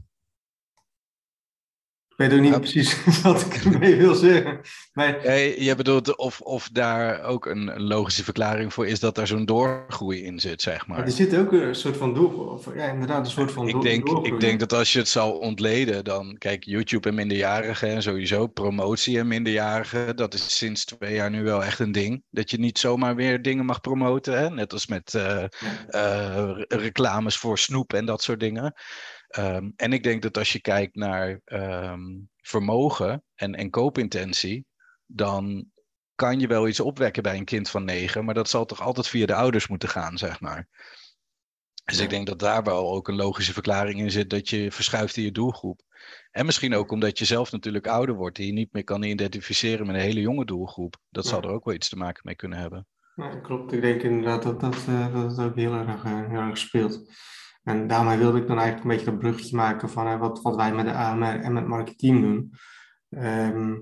weet 2.21 2.33
ook 2.33 2.39
niet 2.39 2.59
precies 2.59 3.03
wat 3.23 3.41
ik 3.41 3.55
ermee 3.55 3.95
wil 3.95 4.15
zeggen. 4.15 4.61
Maar... 4.93 5.19
Nee, 5.23 5.63
je 5.63 5.75
bedoelt 5.75 6.17
of, 6.17 6.41
of 6.41 6.69
daar 6.69 7.23
ook 7.23 7.45
een, 7.45 7.81
logische 7.81 8.23
verklaring 8.23 8.73
voor 8.73 8.87
is 8.87 8.99
dat 8.99 9.17
er 9.17 9.27
zo'n 9.27 9.45
doorgroei 9.45 10.23
in 10.23 10.39
zit, 10.39 10.61
zeg 10.61 10.87
maar. 10.87 11.03
er 11.03 11.11
zit 11.11 11.37
ook 11.37 11.51
een 11.51 11.75
soort 11.75 11.97
van 11.97 12.13
doorgroei. 12.13 12.77
Ja, 12.77 12.85
inderdaad, 12.85 13.25
een 13.25 13.31
soort 13.31 13.51
van 13.51 13.67
ik 13.67 13.81
denk, 13.81 14.09
Ik 14.09 14.39
denk 14.39 14.59
dat 14.59 14.73
als 14.73 14.93
je 14.93 14.99
het 14.99 15.07
zou 15.07 15.41
ontleden, 15.41 16.03
dan 16.03 16.35
kijk, 16.37 16.63
YouTube 16.63 17.09
en 17.09 17.15
minderjarigen 17.15 17.89
en 17.89 18.01
sowieso 18.01 18.47
promotie 18.47 19.19
en 19.19 19.27
minderjarigen, 19.27 20.15
dat 20.15 20.33
is 20.33 20.57
sinds 20.57 20.85
twee 20.85 21.13
jaar 21.13 21.29
nu 21.29 21.43
wel 21.43 21.63
echt 21.63 21.79
een 21.79 21.91
ding. 21.91 22.23
Dat 22.29 22.51
je 22.51 22.59
niet 22.59 22.79
zomaar 22.79 23.15
weer 23.15 23.41
dingen 23.41 23.65
mag 23.65 23.81
promoten, 23.81 24.39
hè? 24.39 24.49
net 24.49 24.73
als 24.73 24.87
met 24.87 25.13
uh, 25.13 25.43
uh, 25.89 26.51
reclames 26.67 27.37
voor 27.37 27.57
snoep 27.57 27.93
en 27.93 28.05
dat 28.05 28.23
soort 28.23 28.39
dingen. 28.39 28.73
Um, 29.38 29.73
en 29.75 29.93
ik 29.93 30.03
denk 30.03 30.21
dat 30.21 30.38
als 30.38 30.51
je 30.51 30.61
kijkt 30.61 30.95
naar 30.95 31.41
um, 31.45 32.29
vermogen 32.38 33.23
en, 33.35 33.55
en 33.55 33.69
koopintentie, 33.69 34.65
dan 35.05 35.65
kan 36.15 36.39
je 36.39 36.47
wel 36.47 36.67
iets 36.67 36.79
opwekken 36.79 37.23
bij 37.23 37.38
een 37.38 37.45
kind 37.45 37.69
van 37.69 37.85
negen, 37.85 38.25
maar 38.25 38.33
dat 38.33 38.50
zal 38.50 38.65
toch 38.65 38.81
altijd 38.81 39.07
via 39.07 39.25
de 39.25 39.35
ouders 39.35 39.67
moeten 39.67 39.89
gaan, 39.89 40.17
zeg 40.17 40.39
maar. 40.39 40.67
Dus 41.83 42.00
ik 42.00 42.09
denk 42.09 42.27
dat 42.27 42.39
daar 42.39 42.63
wel 42.63 42.91
ook 42.91 43.07
een 43.07 43.15
logische 43.15 43.53
verklaring 43.53 44.00
in 44.00 44.11
zit 44.11 44.29
dat 44.29 44.50
je 44.50 44.71
verschuift 44.71 45.17
in 45.17 45.23
je 45.23 45.31
doelgroep. 45.31 45.81
En 46.31 46.45
misschien 46.45 46.75
ook 46.75 46.91
omdat 46.91 47.19
je 47.19 47.25
zelf 47.25 47.51
natuurlijk 47.51 47.88
ouder 47.88 48.15
wordt 48.15 48.38
en 48.38 48.45
je 48.45 48.51
niet 48.51 48.73
meer 48.73 48.83
kan 48.83 49.03
identificeren 49.03 49.85
met 49.85 49.95
een 49.95 50.01
hele 50.01 50.21
jonge 50.21 50.45
doelgroep. 50.45 50.97
Dat 51.09 51.25
zal 51.25 51.41
er 51.41 51.50
ook 51.50 51.65
wel 51.65 51.73
iets 51.73 51.89
te 51.89 51.97
maken 51.97 52.21
mee 52.25 52.35
kunnen 52.35 52.59
hebben. 52.59 52.88
Ja, 53.15 53.35
klopt. 53.35 53.71
Ik 53.71 53.81
denk 53.81 54.01
inderdaad 54.01 54.43
dat 54.43 54.59
dat, 54.59 54.85
uh, 54.89 55.13
dat 55.13 55.38
het 55.38 55.45
ook 55.45 55.55
heel 55.55 55.73
erg, 55.73 56.03
uh, 56.03 56.27
heel 56.29 56.39
erg 56.39 56.57
speelt. 56.57 57.11
En 57.63 57.87
daarmee 57.87 58.17
wilde 58.17 58.39
ik 58.39 58.47
dan 58.47 58.57
eigenlijk 58.57 58.83
een 58.83 58.95
beetje 58.95 59.11
dat 59.11 59.19
bruggetje 59.19 59.55
maken 59.55 59.89
van 59.89 60.19
wat, 60.19 60.41
wat 60.41 60.55
wij 60.55 60.73
met 60.73 60.85
de 60.85 60.93
AMR 60.93 61.39
en 61.39 61.53
met 61.53 61.67
marketing 61.67 62.21
doen. 62.21 62.53
Ehm, 63.09 63.75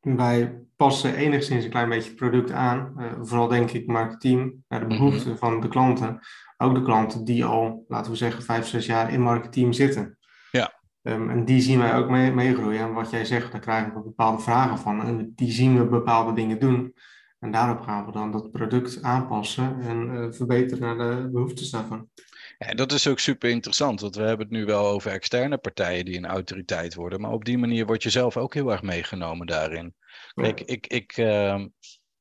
wij 0.00 0.62
passen 0.76 1.14
enigszins 1.14 1.64
een 1.64 1.70
klein 1.70 1.88
beetje 1.88 2.08
het 2.08 2.18
product 2.18 2.50
aan. 2.50 2.94
Uh, 2.96 3.12
vooral 3.20 3.48
denk 3.48 3.70
ik 3.70 3.86
marketing 3.86 4.54
naar 4.68 4.80
de 4.80 4.86
mhm. 4.86 4.96
behoeften 4.96 5.38
van 5.38 5.60
de 5.60 5.68
klanten. 5.68 6.20
Ook 6.56 6.74
de 6.74 6.82
klanten 6.82 7.24
die 7.24 7.44
al, 7.44 7.84
laten 7.88 8.10
we 8.10 8.16
zeggen, 8.16 8.42
vijf, 8.42 8.66
zes 8.66 8.86
jaar 8.86 9.12
in 9.12 9.20
marketing 9.20 9.74
zitten. 9.74 10.18
Ja. 10.50 10.80
Um, 11.02 11.30
en 11.30 11.44
die 11.44 11.60
zien 11.60 11.78
wij 11.78 11.96
ook 11.96 12.10
mee, 12.10 12.32
meegroeien. 12.32 12.80
En 12.80 12.92
wat 12.92 13.10
jij 13.10 13.24
zegt, 13.24 13.52
daar 13.52 13.60
krijgen 13.60 13.94
we 13.94 14.02
bepaalde 14.02 14.42
vragen 14.42 14.78
van. 14.78 15.02
En 15.02 15.32
die 15.34 15.50
zien 15.50 15.78
we 15.78 15.86
bepaalde 15.86 16.32
dingen 16.32 16.60
doen. 16.60 16.94
En 17.38 17.50
daarop 17.50 17.80
gaan 17.80 18.06
we 18.06 18.12
dan 18.12 18.32
dat 18.32 18.50
product 18.50 19.02
aanpassen 19.02 19.80
en 19.80 20.10
uh, 20.10 20.26
verbeteren 20.30 20.96
naar 20.96 21.10
de 21.10 21.30
behoeftes 21.32 21.70
daarvan. 21.70 22.08
Ja, 22.58 22.74
dat 22.74 22.92
is 22.92 23.06
ook 23.06 23.18
super 23.18 23.50
interessant, 23.50 24.00
want 24.00 24.16
we 24.16 24.22
hebben 24.22 24.46
het 24.46 24.56
nu 24.56 24.64
wel 24.64 24.86
over 24.86 25.10
externe 25.10 25.58
partijen 25.58 26.04
die 26.04 26.16
een 26.16 26.26
autoriteit 26.26 26.94
worden, 26.94 27.20
maar 27.20 27.32
op 27.32 27.44
die 27.44 27.58
manier 27.58 27.86
word 27.86 28.02
je 28.02 28.10
zelf 28.10 28.36
ook 28.36 28.54
heel 28.54 28.70
erg 28.70 28.82
meegenomen 28.82 29.46
daarin. 29.46 29.94
Kijk, 30.34 30.60
ik, 30.60 30.86
ik, 30.86 31.16
uh, 31.16 31.64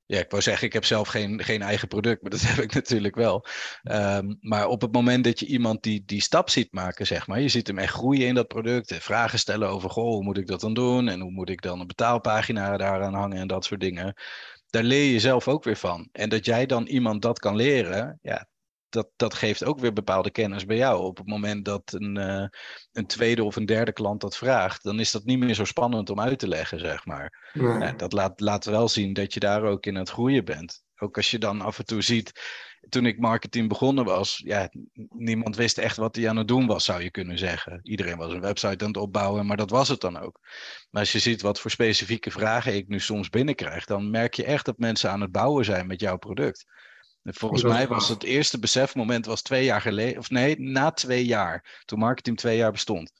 ja, 0.06 0.20
ik 0.20 0.30
wou 0.32 0.42
zeggen, 0.42 0.68
ik 0.68 0.74
heb 0.74 0.86
zelf 0.86 1.08
geen, 1.08 1.44
geen 1.44 1.62
eigen 1.62 1.88
product, 1.88 2.22
maar 2.22 2.32
dat 2.32 2.42
heb 2.50 2.58
ik 2.58 2.74
natuurlijk 2.74 3.16
wel. 3.16 3.46
Um, 3.92 4.38
maar 4.40 4.68
op 4.68 4.82
het 4.82 4.92
moment 4.92 5.24
dat 5.24 5.40
je 5.40 5.46
iemand 5.46 5.84
die 5.84 6.04
die 6.06 6.22
stap 6.22 6.50
ziet 6.50 6.74
maken, 6.74 7.08
zeg 7.08 7.28
maar, 7.28 7.42
je 7.42 7.50
ziet 7.50 7.68
hem 7.68 7.78
echt 7.78 7.94
groeien 7.94 8.28
in 8.28 8.36
dat 8.36 8.48
product, 8.48 8.92
en 8.92 9.02
vragen 9.02 9.40
stellen 9.40 9.70
over, 9.70 9.90
goh, 9.90 10.14
hoe 10.14 10.24
moet 10.24 10.38
ik 10.38 10.48
dat 10.48 10.62
dan 10.62 10.74
doen 10.74 11.08
en 11.08 11.20
hoe 11.20 11.32
moet 11.32 11.50
ik 11.50 11.62
dan 11.62 11.80
een 11.80 11.88
betaalpagina 11.88 12.78
daaraan 12.78 13.14
hangen 13.14 13.38
en 13.38 13.48
dat 13.48 13.66
soort 13.66 13.82
dingen. 13.82 14.14
Daar 14.70 14.84
leer 14.84 15.12
je 15.12 15.20
zelf 15.20 15.48
ook 15.48 15.64
weer 15.64 15.78
van. 15.78 16.10
En 16.12 16.30
dat 16.30 16.46
jij 16.46 16.66
dan 16.66 16.86
iemand 16.86 17.22
dat 17.22 17.40
kan 17.40 17.56
leren, 17.56 18.20
ja, 18.22 18.48
dat, 18.90 19.10
dat 19.16 19.34
geeft 19.34 19.64
ook 19.64 19.80
weer 19.80 19.94
bepaalde 19.94 20.32
kennis 20.32 20.66
bij 20.66 20.78
jou. 20.78 21.04
Op 21.04 21.18
het 21.18 21.28
moment 21.28 21.66
dat 21.66 21.94
een, 21.94 22.18
uh, 22.18 22.48
een 22.92 23.08
tweede 23.08 23.44
of 23.44 23.56
een 23.56 23.66
derde 23.66 23.94
klant 23.94 24.22
dat 24.22 24.38
vraagt, 24.38 24.84
dan 24.84 25.00
is 25.00 25.12
dat 25.12 25.24
niet 25.24 25.40
meer 25.40 25.54
zo 25.54 25.66
spannend 25.66 26.10
om 26.10 26.20
uit 26.20 26.40
te 26.40 26.48
leggen, 26.48 26.80
zeg 26.80 27.06
maar. 27.06 27.52
Nee. 27.54 27.96
dat 27.96 28.14
laat, 28.14 28.40
laat 28.40 28.66
wel 28.66 28.90
zien 28.90 29.14
dat 29.14 29.34
je 29.34 29.40
daar 29.40 29.64
ook 29.64 29.86
in 29.86 29.96
het 29.96 30.10
groeien 30.10 30.46
bent. 30.46 30.84
Ook 31.00 31.18
als 31.18 31.32
je 31.32 31.38
dan 31.38 31.62
af 31.62 31.80
en 31.80 31.86
toe 31.86 32.02
ziet, 32.02 32.32
toen 32.90 33.06
ik 33.06 33.20
marketing 33.20 33.68
begonnen 33.70 34.06
was, 34.06 34.42
ja, 34.44 34.70
niemand 35.10 35.56
wist 35.56 35.78
echt 35.78 35.98
wat 35.98 36.16
hij 36.16 36.30
aan 36.30 36.38
het 36.38 36.48
doen 36.48 36.68
was, 36.68 36.86
zou 36.86 37.04
je 37.04 37.12
kunnen 37.12 37.38
zeggen. 37.38 37.80
Iedereen 37.84 38.18
was 38.18 38.34
een 38.34 38.42
website 38.42 38.84
aan 38.84 38.92
het 38.92 38.98
opbouwen, 38.98 39.46
maar 39.46 39.58
dat 39.58 39.70
was 39.70 39.88
het 39.88 40.02
dan 40.02 40.18
ook. 40.18 40.40
Maar 40.90 41.02
als 41.02 41.12
je 41.12 41.20
ziet 41.20 41.42
wat 41.42 41.60
voor 41.60 41.72
specifieke 41.72 42.32
vragen 42.32 42.76
ik 42.76 42.88
nu 42.88 43.00
soms 43.00 43.30
binnenkrijg, 43.30 43.86
dan 43.86 44.10
merk 44.10 44.34
je 44.34 44.44
echt 44.44 44.66
dat 44.66 44.78
mensen 44.78 45.12
aan 45.12 45.22
het 45.22 45.32
bouwen 45.32 45.66
zijn 45.66 45.88
met 45.88 46.00
jouw 46.00 46.18
product. 46.18 46.66
Volgens 47.36 47.64
mij 47.64 47.88
was 47.88 48.10
het 48.10 48.24
eerste 48.24 48.60
besefmoment 48.60 49.26
was 49.26 49.42
twee 49.42 49.64
jaar 49.64 49.82
geleden, 49.82 50.18
of 50.18 50.30
nee, 50.30 50.60
na 50.60 50.92
twee 50.92 51.26
jaar, 51.26 51.82
toen 51.86 52.00
marketing 52.00 52.38
twee 52.38 52.58
jaar 52.58 52.72
bestond. 52.72 53.12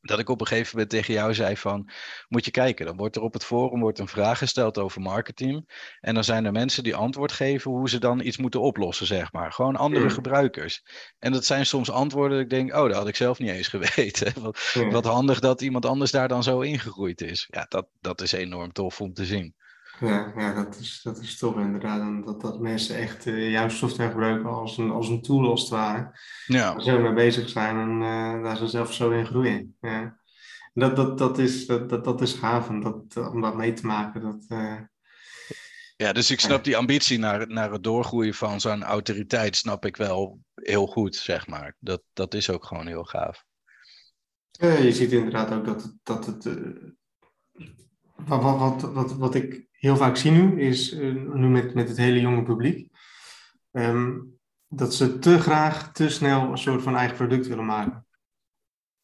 Dat 0.00 0.18
ik 0.18 0.28
op 0.28 0.40
een 0.40 0.46
gegeven 0.46 0.70
moment 0.72 0.90
tegen 0.90 1.14
jou 1.14 1.34
zei 1.34 1.56
van, 1.56 1.90
moet 2.28 2.44
je 2.44 2.50
kijken, 2.50 2.86
dan 2.86 2.96
wordt 2.96 3.16
er 3.16 3.22
op 3.22 3.32
het 3.32 3.44
forum 3.44 3.80
wordt 3.80 3.98
een 3.98 4.08
vraag 4.08 4.38
gesteld 4.38 4.78
over 4.78 5.00
marketing. 5.00 5.68
En 6.00 6.14
dan 6.14 6.24
zijn 6.24 6.44
er 6.44 6.52
mensen 6.52 6.82
die 6.82 6.94
antwoord 6.94 7.32
geven 7.32 7.70
hoe 7.70 7.88
ze 7.88 7.98
dan 7.98 8.20
iets 8.20 8.36
moeten 8.36 8.60
oplossen, 8.60 9.06
zeg 9.06 9.32
maar. 9.32 9.52
Gewoon 9.52 9.76
andere 9.76 10.10
gebruikers. 10.10 10.82
En 11.18 11.32
dat 11.32 11.44
zijn 11.44 11.66
soms 11.66 11.90
antwoorden 11.90 12.36
dat 12.36 12.44
ik 12.44 12.50
denk, 12.50 12.74
oh, 12.74 12.86
dat 12.86 12.96
had 12.96 13.08
ik 13.08 13.16
zelf 13.16 13.38
niet 13.38 13.50
eens 13.50 13.68
geweten. 13.76 14.42
Wat, 14.42 14.74
wat 14.90 15.04
handig 15.04 15.40
dat 15.40 15.60
iemand 15.60 15.86
anders 15.86 16.10
daar 16.10 16.28
dan 16.28 16.42
zo 16.42 16.60
ingegroeid 16.60 17.20
is. 17.20 17.46
Ja, 17.50 17.66
dat, 17.68 17.88
dat 18.00 18.20
is 18.20 18.32
enorm 18.32 18.72
tof 18.72 19.00
om 19.00 19.12
te 19.12 19.24
zien. 19.24 19.54
Ja, 20.00 20.32
ja 20.36 20.54
dat, 20.54 20.78
is, 20.78 21.00
dat 21.02 21.18
is 21.18 21.38
toch 21.38 21.58
inderdaad. 21.58 22.24
Dat, 22.24 22.40
dat 22.40 22.60
mensen 22.60 22.96
echt 22.96 23.26
uh, 23.26 23.50
jouw 23.50 23.68
software 23.68 24.10
gebruiken 24.10 24.50
als 24.50 24.78
een, 24.78 24.90
als 24.90 25.08
een 25.08 25.22
tool 25.22 25.50
als 25.50 25.60
het 25.60 25.70
ware. 25.70 26.18
Ja. 26.46 26.72
Daar 26.72 26.82
zo 26.82 26.98
mee 26.98 27.12
bezig 27.12 27.48
zijn 27.48 27.76
en 27.76 28.00
uh, 28.00 28.42
daar 28.42 28.56
ze 28.56 28.66
zelf 28.66 28.94
zo 28.94 29.10
in 29.10 29.26
groeien. 29.26 29.76
Ja. 29.80 30.18
Dat, 30.74 30.96
dat, 30.96 31.18
dat, 31.18 31.38
is, 31.38 31.66
dat, 31.66 31.88
dat, 31.88 32.04
dat 32.04 32.20
is 32.20 32.32
gaaf 32.32 32.66
dat, 32.66 33.16
om 33.16 33.40
dat 33.40 33.56
mee 33.56 33.72
te 33.72 33.86
maken. 33.86 34.20
Dat, 34.20 34.44
uh, 34.48 34.80
ja, 35.96 36.12
dus 36.12 36.30
ik 36.30 36.40
snap 36.40 36.64
die 36.64 36.76
ambitie 36.76 37.18
naar, 37.18 37.48
naar 37.48 37.72
het 37.72 37.82
doorgroeien 37.82 38.34
van 38.34 38.60
zo'n 38.60 38.82
autoriteit, 38.82 39.56
snap 39.56 39.84
ik 39.84 39.96
wel 39.96 40.40
heel 40.54 40.86
goed, 40.86 41.16
zeg 41.16 41.46
maar. 41.46 41.76
Dat, 41.78 42.02
dat 42.12 42.34
is 42.34 42.50
ook 42.50 42.64
gewoon 42.64 42.86
heel 42.86 43.04
gaaf. 43.04 43.44
je 44.58 44.92
ziet 44.92 45.12
inderdaad 45.12 45.52
ook 45.52 45.64
dat, 45.64 45.94
dat 46.02 46.26
het. 46.26 46.44
wat, 48.14 48.58
wat, 48.58 48.80
wat, 48.92 49.16
wat 49.16 49.34
ik 49.34 49.67
heel 49.78 49.96
vaak 49.96 50.16
zie 50.16 50.30
nu, 50.30 50.60
is 50.60 50.92
uh, 50.92 51.24
nu 51.34 51.48
met, 51.48 51.74
met 51.74 51.88
het 51.88 51.96
hele 51.96 52.20
jonge 52.20 52.42
publiek, 52.42 52.88
um, 53.72 54.38
dat 54.68 54.94
ze 54.94 55.18
te 55.18 55.38
graag, 55.40 55.92
te 55.92 56.08
snel 56.08 56.50
een 56.50 56.58
soort 56.58 56.82
van 56.82 56.96
eigen 56.96 57.16
product 57.16 57.46
willen 57.46 57.66
maken. 57.66 58.06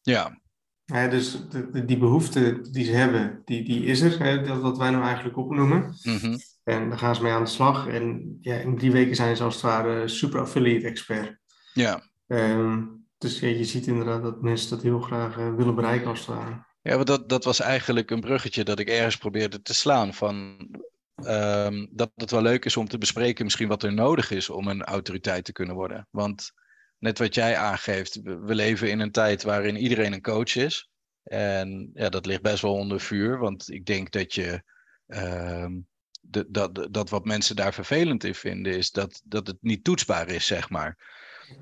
Ja. 0.01 0.41
ja 0.85 1.07
dus 1.07 1.49
de, 1.49 1.85
die 1.85 1.97
behoefte 1.97 2.61
die 2.71 2.85
ze 2.85 2.91
hebben, 2.91 3.41
die, 3.45 3.63
die 3.63 3.83
is 3.83 4.01
er, 4.01 4.19
hè, 4.19 4.41
dat 4.41 4.61
wat 4.61 4.77
wij 4.77 4.89
nou 4.89 5.03
eigenlijk 5.03 5.37
opnoemen. 5.37 5.95
Mm 6.01 6.17
-hmm. 6.17 6.37
En 6.63 6.89
daar 6.89 6.97
gaan 6.97 7.15
ze 7.15 7.21
mee 7.21 7.31
aan 7.31 7.43
de 7.43 7.49
slag. 7.49 7.87
En 7.87 8.37
ja, 8.41 8.55
in 8.55 8.77
drie 8.77 8.91
weken 8.91 9.15
zijn 9.15 9.35
ze 9.35 9.43
als 9.43 9.53
het 9.53 9.63
ware 9.63 10.07
super 10.07 10.39
affiliate 10.39 10.87
expert. 10.87 11.37
Ja. 11.73 12.03
Um, 12.27 13.05
dus 13.17 13.39
ja, 13.39 13.47
je 13.47 13.63
ziet 13.63 13.87
inderdaad 13.87 14.23
dat 14.23 14.41
mensen 14.41 14.69
dat 14.69 14.81
heel 14.81 14.99
graag 14.99 15.37
uh, 15.37 15.55
willen 15.55 15.75
bereiken 15.75 16.07
als 16.07 16.19
het 16.19 16.35
ware. 16.35 16.65
Ja, 16.87 17.03
dat, 17.03 17.29
dat 17.29 17.43
was 17.43 17.59
eigenlijk 17.59 18.11
een 18.11 18.19
bruggetje 18.19 18.63
dat 18.63 18.79
ik 18.79 18.89
ergens 18.89 19.17
probeerde 19.17 19.61
te 19.61 19.73
slaan. 19.73 20.13
Van, 20.13 20.67
um, 21.15 21.89
dat 21.91 22.11
het 22.15 22.31
wel 22.31 22.41
leuk 22.41 22.65
is 22.65 22.77
om 22.77 22.87
te 22.87 22.97
bespreken 22.97 23.43
misschien 23.43 23.67
wat 23.67 23.83
er 23.83 23.93
nodig 23.93 24.31
is 24.31 24.49
om 24.49 24.67
een 24.67 24.83
autoriteit 24.83 25.45
te 25.45 25.51
kunnen 25.51 25.75
worden. 25.75 26.07
Want 26.11 26.51
net 26.97 27.17
wat 27.17 27.35
jij 27.35 27.57
aangeeft, 27.57 28.21
we 28.21 28.55
leven 28.55 28.89
in 28.89 28.99
een 28.99 29.11
tijd 29.11 29.43
waarin 29.43 29.75
iedereen 29.75 30.13
een 30.13 30.21
coach 30.21 30.55
is. 30.55 30.89
En 31.23 31.89
ja, 31.93 32.09
dat 32.09 32.25
ligt 32.25 32.41
best 32.41 32.61
wel 32.61 32.73
onder 32.73 32.99
vuur, 32.99 33.37
want 33.37 33.71
ik 33.71 33.85
denk 33.85 34.11
dat 34.11 34.33
je. 34.33 34.63
Um, 35.07 35.87
de, 36.21 36.45
dat, 36.49 36.87
dat 36.91 37.09
wat 37.09 37.25
mensen 37.25 37.55
daar 37.55 37.73
vervelend 37.73 38.23
in 38.23 38.35
vinden, 38.35 38.77
is 38.77 38.91
dat, 38.91 39.21
dat 39.23 39.47
het 39.47 39.57
niet 39.61 39.83
toetsbaar 39.83 40.27
is, 40.27 40.45
zeg 40.45 40.69
maar. 40.69 40.97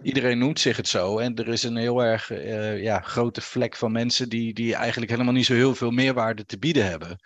Iedereen 0.02 0.38
noemt 0.38 0.60
zich 0.60 0.78
het 0.78 0.88
zo. 0.88 1.18
En 1.18 1.36
er 1.36 1.48
is 1.48 1.64
een 1.64 1.76
heel 1.76 2.04
erg 2.04 2.32
uh, 2.32 2.82
ja, 2.82 3.00
grote 3.00 3.42
vlek 3.42 3.76
van 3.76 3.92
mensen 3.92 4.30
die, 4.30 4.54
die 4.54 4.76
eigenlijk 4.76 5.12
helemaal 5.12 5.34
niet 5.34 5.46
zo 5.46 5.54
heel 5.54 5.76
veel 5.76 5.92
meerwaarde 5.92 6.46
te 6.46 6.60
bieden 6.60 6.86
hebben. 6.86 7.20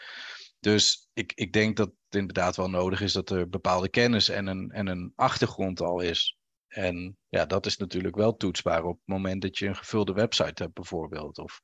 Dus 0.59 1.09
ik, 1.13 1.31
ik 1.35 1.53
denk 1.53 1.77
dat 1.77 1.87
het 1.87 2.19
inderdaad 2.19 2.55
wel 2.55 2.69
nodig 2.69 3.01
is 3.01 3.13
dat 3.13 3.29
er 3.29 3.49
bepaalde 3.49 3.89
kennis 3.89 4.29
en 4.29 4.47
een, 4.47 4.71
en 4.71 4.87
een 4.87 5.13
achtergrond 5.15 5.81
al 5.81 5.99
is. 5.99 6.37
En 6.67 7.17
ja, 7.29 7.45
dat 7.45 7.65
is 7.65 7.77
natuurlijk 7.77 8.15
wel 8.15 8.35
toetsbaar 8.35 8.83
op 8.83 8.97
het 8.97 9.07
moment 9.07 9.41
dat 9.41 9.57
je 9.57 9.67
een 9.67 9.75
gevulde 9.75 10.13
website 10.13 10.63
hebt, 10.63 10.73
bijvoorbeeld. 10.73 11.37
Of 11.37 11.59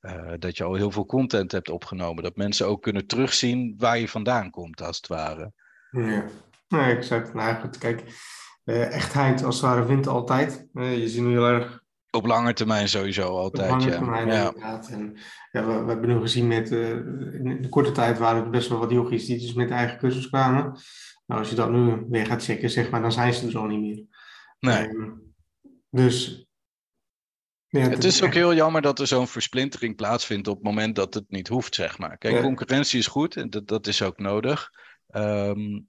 uh, 0.00 0.32
dat 0.38 0.56
je 0.56 0.64
al 0.64 0.74
heel 0.74 0.90
veel 0.90 1.06
content 1.06 1.52
hebt 1.52 1.70
opgenomen. 1.70 2.22
Dat 2.22 2.36
mensen 2.36 2.66
ook 2.66 2.82
kunnen 2.82 3.06
terugzien 3.06 3.74
waar 3.76 3.98
je 3.98 4.08
vandaan 4.08 4.50
komt, 4.50 4.82
als 4.82 4.96
het 4.96 5.06
ware. 5.06 5.52
Ja, 5.90 6.24
ja 6.68 6.88
exact. 6.88 7.34
Nou 7.34 7.60
goed, 7.60 7.78
kijk, 7.78 8.02
echtheid 8.72 9.44
als 9.44 9.54
het 9.54 9.64
ware 9.64 9.86
wint 9.86 10.06
altijd. 10.06 10.66
Uh, 10.74 10.98
je 10.98 11.08
ziet 11.08 11.22
nu 11.22 11.30
heel 11.30 11.46
erg. 11.46 11.82
Op 12.10 12.26
lange 12.26 12.52
termijn 12.52 12.88
sowieso 12.88 13.36
altijd. 13.36 13.72
Op 13.72 13.78
lange 13.78 13.90
ja. 13.90 13.96
termijn 13.96 14.26
ja. 14.26 14.46
inderdaad. 14.46 14.88
En 14.88 15.16
ja, 15.52 15.66
we, 15.66 15.82
we, 15.84 15.90
hebben 15.90 16.08
nu 16.08 16.20
gezien 16.20 16.46
met. 16.46 16.70
Uh, 16.70 16.88
in 16.88 17.58
de 17.62 17.68
korte 17.68 17.92
tijd 17.92 18.18
waren 18.18 18.44
er 18.44 18.50
best 18.50 18.68
wel 18.68 18.78
wat 18.78 18.90
yogis 18.90 19.26
die 19.26 19.38
dus 19.38 19.52
met 19.52 19.70
eigen 19.70 19.98
cursus 19.98 20.28
kwamen. 20.28 20.78
Nou, 21.26 21.40
als 21.40 21.50
je 21.50 21.56
dat 21.56 21.70
nu 21.70 22.06
weer 22.08 22.26
gaat 22.26 22.44
checken, 22.44 22.70
zeg 22.70 22.90
maar, 22.90 23.02
dan 23.02 23.12
zijn 23.12 23.34
ze 23.34 23.44
er 23.44 23.50
zo 23.50 23.66
niet 23.66 23.80
meer. 23.80 24.04
Nee. 24.58 24.88
Uh, 24.88 25.10
dus. 25.90 26.46
Ja, 27.68 27.88
het 27.88 28.04
is 28.04 28.22
ook 28.22 28.34
heel 28.34 28.54
jammer 28.54 28.82
dat 28.82 28.98
er 28.98 29.06
zo'n 29.06 29.28
versplintering 29.28 29.96
plaatsvindt 29.96 30.48
op 30.48 30.54
het 30.54 30.64
moment 30.64 30.96
dat 30.96 31.14
het 31.14 31.24
niet 31.28 31.48
hoeft, 31.48 31.74
zeg 31.74 31.98
maar. 31.98 32.18
Kijk, 32.18 32.42
concurrentie 32.42 32.98
is 32.98 33.06
goed 33.06 33.36
en 33.36 33.50
dat, 33.50 33.66
dat 33.66 33.86
is 33.86 34.02
ook 34.02 34.18
nodig. 34.18 34.70
Um, 35.10 35.88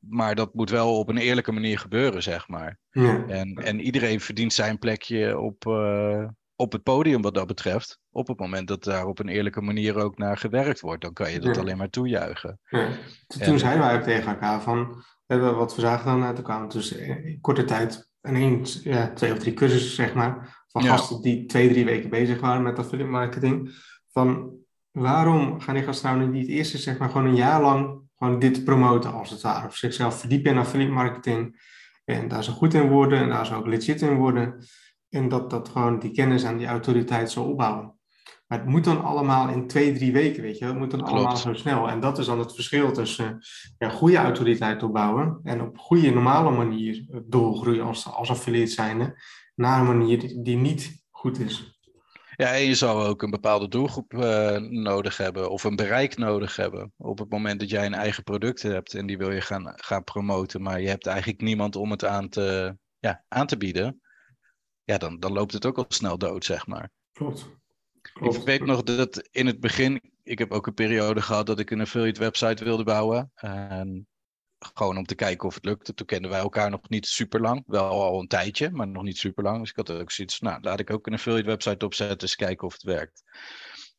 maar 0.00 0.34
dat 0.34 0.54
moet 0.54 0.70
wel 0.70 0.98
op 0.98 1.08
een 1.08 1.16
eerlijke 1.16 1.52
manier 1.52 1.78
gebeuren, 1.78 2.22
zeg 2.22 2.48
maar. 2.48 2.78
Ja. 2.90 3.24
En, 3.26 3.54
en 3.54 3.80
iedereen 3.80 4.20
verdient 4.20 4.52
zijn 4.52 4.78
plekje 4.78 5.38
op, 5.38 5.64
uh, 5.66 6.28
op 6.54 6.72
het 6.72 6.82
podium 6.82 7.22
wat 7.22 7.34
dat 7.34 7.46
betreft. 7.46 7.98
Op 8.10 8.28
het 8.28 8.38
moment 8.38 8.68
dat 8.68 8.84
daar 8.84 9.06
op 9.06 9.18
een 9.18 9.28
eerlijke 9.28 9.60
manier 9.60 9.96
ook 9.96 10.18
naar 10.18 10.36
gewerkt 10.36 10.80
wordt, 10.80 11.02
dan 11.02 11.12
kan 11.12 11.32
je 11.32 11.40
dat 11.40 11.58
alleen 11.58 11.76
maar 11.76 11.90
toejuichen. 11.90 12.58
Ja. 12.68 12.88
Toen 13.26 13.40
en, 13.40 13.58
zeiden 13.58 13.82
wij 13.82 13.96
ook 13.96 14.02
tegen 14.02 14.30
elkaar 14.30 14.62
van, 14.62 15.04
wat 15.26 15.74
we 15.74 15.80
zagen 15.80 16.06
dan 16.06 16.24
uit 16.24 16.36
elkaar, 16.36 16.68
dus 16.68 16.92
in 16.92 17.38
korte 17.40 17.64
tijd 17.64 18.08
ineens 18.22 18.80
ja, 18.82 19.12
twee 19.12 19.32
of 19.32 19.38
drie 19.38 19.54
cursussen, 19.54 19.94
zeg 19.94 20.14
maar, 20.14 20.64
van 20.68 20.82
gasten 20.82 21.22
die 21.22 21.46
twee, 21.46 21.68
drie 21.68 21.84
weken 21.84 22.10
bezig 22.10 22.40
waren 22.40 22.62
met 22.62 22.78
affiliate 22.78 23.10
marketing. 23.10 23.70
Van 24.12 24.58
waarom 24.90 25.60
gaan 25.60 25.74
die 25.74 25.84
gasten 25.84 26.18
nou 26.18 26.30
niet 26.30 26.48
eerst 26.48 26.80
zeg 26.80 26.98
maar 26.98 27.10
gewoon 27.10 27.26
een 27.26 27.36
jaar 27.36 27.62
lang 27.62 28.09
gewoon 28.20 28.38
dit 28.38 28.64
promoten 28.64 29.12
als 29.12 29.30
het 29.30 29.40
ware. 29.40 29.66
Of 29.66 29.76
zichzelf 29.76 30.20
verdiepen 30.20 30.50
in 30.50 30.58
affiliate 30.58 30.92
marketing. 30.92 31.60
En 32.04 32.28
daar 32.28 32.44
zo 32.44 32.52
goed 32.52 32.74
in 32.74 32.88
worden 32.88 33.18
en 33.18 33.28
daar 33.28 33.46
zo 33.46 33.54
ook 33.54 33.66
legit 33.66 34.02
in 34.02 34.16
worden. 34.16 34.64
En 35.08 35.28
dat, 35.28 35.50
dat 35.50 35.68
gewoon 35.68 35.98
die 35.98 36.10
kennis 36.10 36.42
en 36.42 36.56
die 36.56 36.66
autoriteit 36.66 37.30
zo 37.30 37.42
opbouwen. 37.42 37.98
Maar 38.46 38.58
het 38.58 38.68
moet 38.68 38.84
dan 38.84 39.04
allemaal 39.04 39.48
in 39.48 39.66
twee, 39.66 39.92
drie 39.92 40.12
weken, 40.12 40.42
weet 40.42 40.58
je. 40.58 40.64
Het 40.64 40.78
moet 40.78 40.90
dan 40.90 41.02
allemaal 41.02 41.36
zo 41.36 41.54
snel. 41.54 41.88
En 41.88 42.00
dat 42.00 42.18
is 42.18 42.26
dan 42.26 42.38
het 42.38 42.54
verschil 42.54 42.92
tussen 42.92 43.38
ja, 43.78 43.88
goede 43.88 44.16
autoriteit 44.16 44.82
opbouwen 44.82 45.40
en 45.42 45.62
op 45.62 45.78
goede, 45.78 46.10
normale 46.10 46.50
manier 46.50 47.04
doorgroeien 47.24 47.84
als, 47.84 48.06
als 48.06 48.30
affiliate 48.30 48.70
zijnde. 48.70 49.22
naar 49.54 49.80
een 49.80 49.86
manier 49.86 50.34
die 50.42 50.56
niet 50.56 51.04
goed 51.10 51.38
is. 51.38 51.79
Ja, 52.40 52.54
en 52.54 52.62
je 52.62 52.74
zou 52.74 53.06
ook 53.06 53.22
een 53.22 53.30
bepaalde 53.30 53.68
doelgroep 53.68 54.12
uh, 54.12 54.56
nodig 54.58 55.16
hebben 55.16 55.50
of 55.50 55.64
een 55.64 55.76
bereik 55.76 56.16
nodig 56.16 56.56
hebben. 56.56 56.92
Op 56.96 57.18
het 57.18 57.30
moment 57.30 57.60
dat 57.60 57.70
jij 57.70 57.86
een 57.86 57.94
eigen 57.94 58.22
product 58.22 58.62
hebt 58.62 58.94
en 58.94 59.06
die 59.06 59.18
wil 59.18 59.30
je 59.30 59.40
gaan, 59.40 59.72
gaan 59.76 60.04
promoten, 60.04 60.62
maar 60.62 60.80
je 60.80 60.88
hebt 60.88 61.06
eigenlijk 61.06 61.40
niemand 61.40 61.76
om 61.76 61.90
het 61.90 62.04
aan 62.04 62.28
te, 62.28 62.76
ja, 62.98 63.24
aan 63.28 63.46
te 63.46 63.56
bieden, 63.56 64.00
ja, 64.84 64.98
dan, 64.98 65.18
dan 65.18 65.32
loopt 65.32 65.52
het 65.52 65.66
ook 65.66 65.76
al 65.76 65.84
snel 65.88 66.18
dood, 66.18 66.44
zeg 66.44 66.66
maar. 66.66 66.90
Klopt. 67.12 67.48
Klopt. 68.12 68.36
Ik 68.36 68.42
weet 68.42 68.64
nog 68.64 68.82
dat 68.82 69.28
in 69.30 69.46
het 69.46 69.60
begin, 69.60 70.00
ik 70.22 70.38
heb 70.38 70.52
ook 70.52 70.66
een 70.66 70.74
periode 70.74 71.22
gehad 71.22 71.46
dat 71.46 71.58
ik 71.58 71.70
een 71.70 71.80
affiliate 71.80 72.20
website 72.20 72.64
wilde 72.64 72.84
bouwen. 72.84 73.30
En 73.34 74.06
gewoon 74.74 74.96
om 74.96 75.04
te 75.04 75.14
kijken 75.14 75.48
of 75.48 75.54
het 75.54 75.64
lukte. 75.64 75.94
Toen 75.94 76.06
kenden 76.06 76.30
wij 76.30 76.40
elkaar 76.40 76.70
nog 76.70 76.88
niet 76.88 77.06
super 77.06 77.40
lang. 77.40 77.62
Wel 77.66 77.88
al 77.88 78.20
een 78.20 78.28
tijdje, 78.28 78.70
maar 78.70 78.88
nog 78.88 79.02
niet 79.02 79.18
super 79.18 79.44
lang. 79.44 79.60
Dus 79.60 79.70
ik 79.70 79.76
had 79.76 79.90
ook 79.90 80.10
zoiets 80.10 80.40
nou, 80.40 80.60
laat 80.60 80.80
ik 80.80 80.90
ook 80.90 81.06
een 81.06 81.12
affiliate 81.12 81.46
website 81.46 81.84
opzetten, 81.84 82.20
eens 82.20 82.36
kijken 82.36 82.66
of 82.66 82.72
het 82.72 82.82
werkt. 82.82 83.22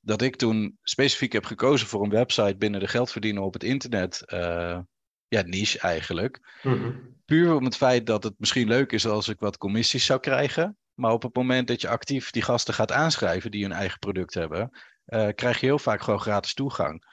Dat 0.01 0.21
ik 0.21 0.35
toen 0.35 0.77
specifiek 0.83 1.33
heb 1.33 1.45
gekozen 1.45 1.87
voor 1.87 2.03
een 2.03 2.09
website 2.09 2.57
binnen 2.57 2.79
de 2.79 2.87
geld 2.87 3.11
verdienen 3.11 3.43
op 3.43 3.53
het 3.53 3.63
internet. 3.63 4.23
Uh, 4.25 4.79
ja, 5.27 5.41
niche 5.41 5.79
eigenlijk. 5.79 6.59
Mhm. 6.63 6.91
Puur 7.25 7.55
om 7.55 7.65
het 7.65 7.75
feit 7.75 8.05
dat 8.05 8.23
het 8.23 8.33
misschien 8.37 8.67
leuk 8.67 8.91
is 8.91 9.07
als 9.07 9.27
ik 9.27 9.39
wat 9.39 9.57
commissies 9.57 10.05
zou 10.05 10.19
krijgen. 10.19 10.77
Maar 10.93 11.11
op 11.11 11.21
het 11.21 11.35
moment 11.35 11.67
dat 11.67 11.81
je 11.81 11.87
actief 11.87 12.31
die 12.31 12.41
gasten 12.41 12.73
gaat 12.73 12.91
aanschrijven 12.91 13.51
die 13.51 13.63
hun 13.63 13.71
eigen 13.71 13.99
product 13.99 14.33
hebben, 14.33 14.71
uh, 15.07 15.27
krijg 15.35 15.59
je 15.59 15.65
heel 15.65 15.79
vaak 15.79 16.01
gewoon 16.01 16.19
gratis 16.19 16.53
toegang. 16.53 17.05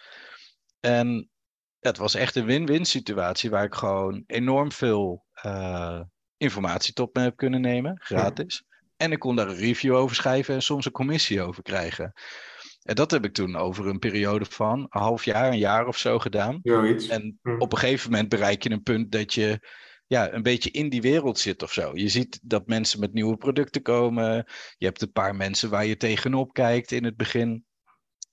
En 0.81 1.31
het 1.88 1.99
was 1.99 2.14
echt 2.14 2.37
een 2.37 2.45
win-win 2.45 2.85
situatie 2.85 3.50
waar 3.50 3.64
ik 3.64 3.75
gewoon 3.75 4.25
enorm 4.26 4.73
veel 4.73 5.25
uh, 5.45 6.00
informatie 6.37 6.92
tot 6.92 7.14
me 7.14 7.23
heb 7.23 7.37
kunnen 7.37 7.61
nemen, 7.61 8.00
gratis. 8.02 8.64
En 8.97 9.12
ik 9.12 9.18
kon 9.18 9.37
daar 9.37 9.49
een 9.49 9.57
review 9.57 9.95
over 9.95 10.16
schrijven 10.16 10.54
en 10.54 10.62
soms 10.62 10.87
een 10.87 10.92
commissie 10.92 11.42
over 11.42 11.62
krijgen. 11.62 12.12
En 12.83 12.95
dat 12.95 13.11
heb 13.11 13.25
ik 13.25 13.33
toen 13.33 13.57
over 13.57 13.87
een 13.87 13.99
periode 13.99 14.45
van 14.45 14.78
een 14.78 15.00
half 15.00 15.25
jaar, 15.25 15.49
een 15.49 15.59
jaar 15.59 15.87
of 15.87 15.99
zo 15.99 16.18
gedaan. 16.18 16.61
En 17.09 17.38
op 17.59 17.73
een 17.73 17.78
gegeven 17.78 18.11
moment 18.11 18.28
bereik 18.28 18.62
je 18.62 18.71
een 18.71 18.83
punt 18.83 19.12
dat 19.12 19.35
je 19.35 19.68
ja, 20.07 20.33
een 20.33 20.42
beetje 20.42 20.71
in 20.71 20.88
die 20.88 21.00
wereld 21.00 21.38
zit 21.38 21.62
of 21.62 21.73
zo. 21.73 21.90
Je 21.95 22.09
ziet 22.09 22.40
dat 22.42 22.66
mensen 22.66 23.00
met 23.00 23.12
nieuwe 23.12 23.37
producten 23.37 23.83
komen. 23.83 24.47
Je 24.76 24.87
hebt 24.87 25.02
een 25.02 25.12
paar 25.12 25.37
mensen 25.37 25.71
waar 25.71 25.87
je 25.87 25.97
tegenop 25.97 26.52
kijkt 26.52 26.92
in 26.92 27.04
het 27.04 27.16
begin 27.16 27.64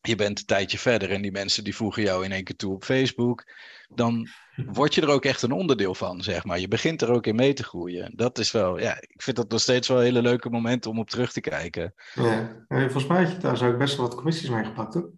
je 0.07 0.15
bent 0.15 0.39
een 0.39 0.45
tijdje 0.45 0.77
verder 0.77 1.11
en 1.11 1.21
die 1.21 1.31
mensen 1.31 1.63
die 1.63 1.75
voegen 1.75 2.03
jou 2.03 2.25
in 2.25 2.31
één 2.31 2.43
keer 2.43 2.55
toe 2.55 2.73
op 2.73 2.83
Facebook, 2.83 3.43
dan 3.87 4.27
word 4.55 4.95
je 4.95 5.01
er 5.01 5.09
ook 5.09 5.25
echt 5.25 5.41
een 5.41 5.51
onderdeel 5.51 5.95
van, 5.95 6.23
zeg 6.23 6.45
maar. 6.45 6.59
Je 6.59 6.67
begint 6.67 7.01
er 7.01 7.11
ook 7.11 7.25
in 7.25 7.35
mee 7.35 7.53
te 7.53 7.63
groeien. 7.63 8.11
Dat 8.15 8.37
is 8.37 8.51
wel, 8.51 8.79
ja, 8.79 9.01
ik 9.01 9.21
vind 9.21 9.35
dat 9.35 9.49
nog 9.49 9.61
steeds 9.61 9.87
wel 9.87 9.99
hele 9.99 10.21
leuke 10.21 10.49
momenten 10.49 10.91
om 10.91 10.99
op 10.99 11.09
terug 11.09 11.31
te 11.31 11.41
kijken. 11.41 11.93
Ja, 12.13 12.65
volgens 12.67 13.07
mij 13.07 13.23
had 13.23 13.31
je 13.31 13.37
daar 13.37 13.57
zou 13.57 13.71
ik 13.71 13.77
best 13.77 13.97
wel 13.97 14.05
wat 14.05 14.15
commissies 14.15 14.49
mee 14.49 14.63
gepakt, 14.63 14.93
hoor. 14.93 15.11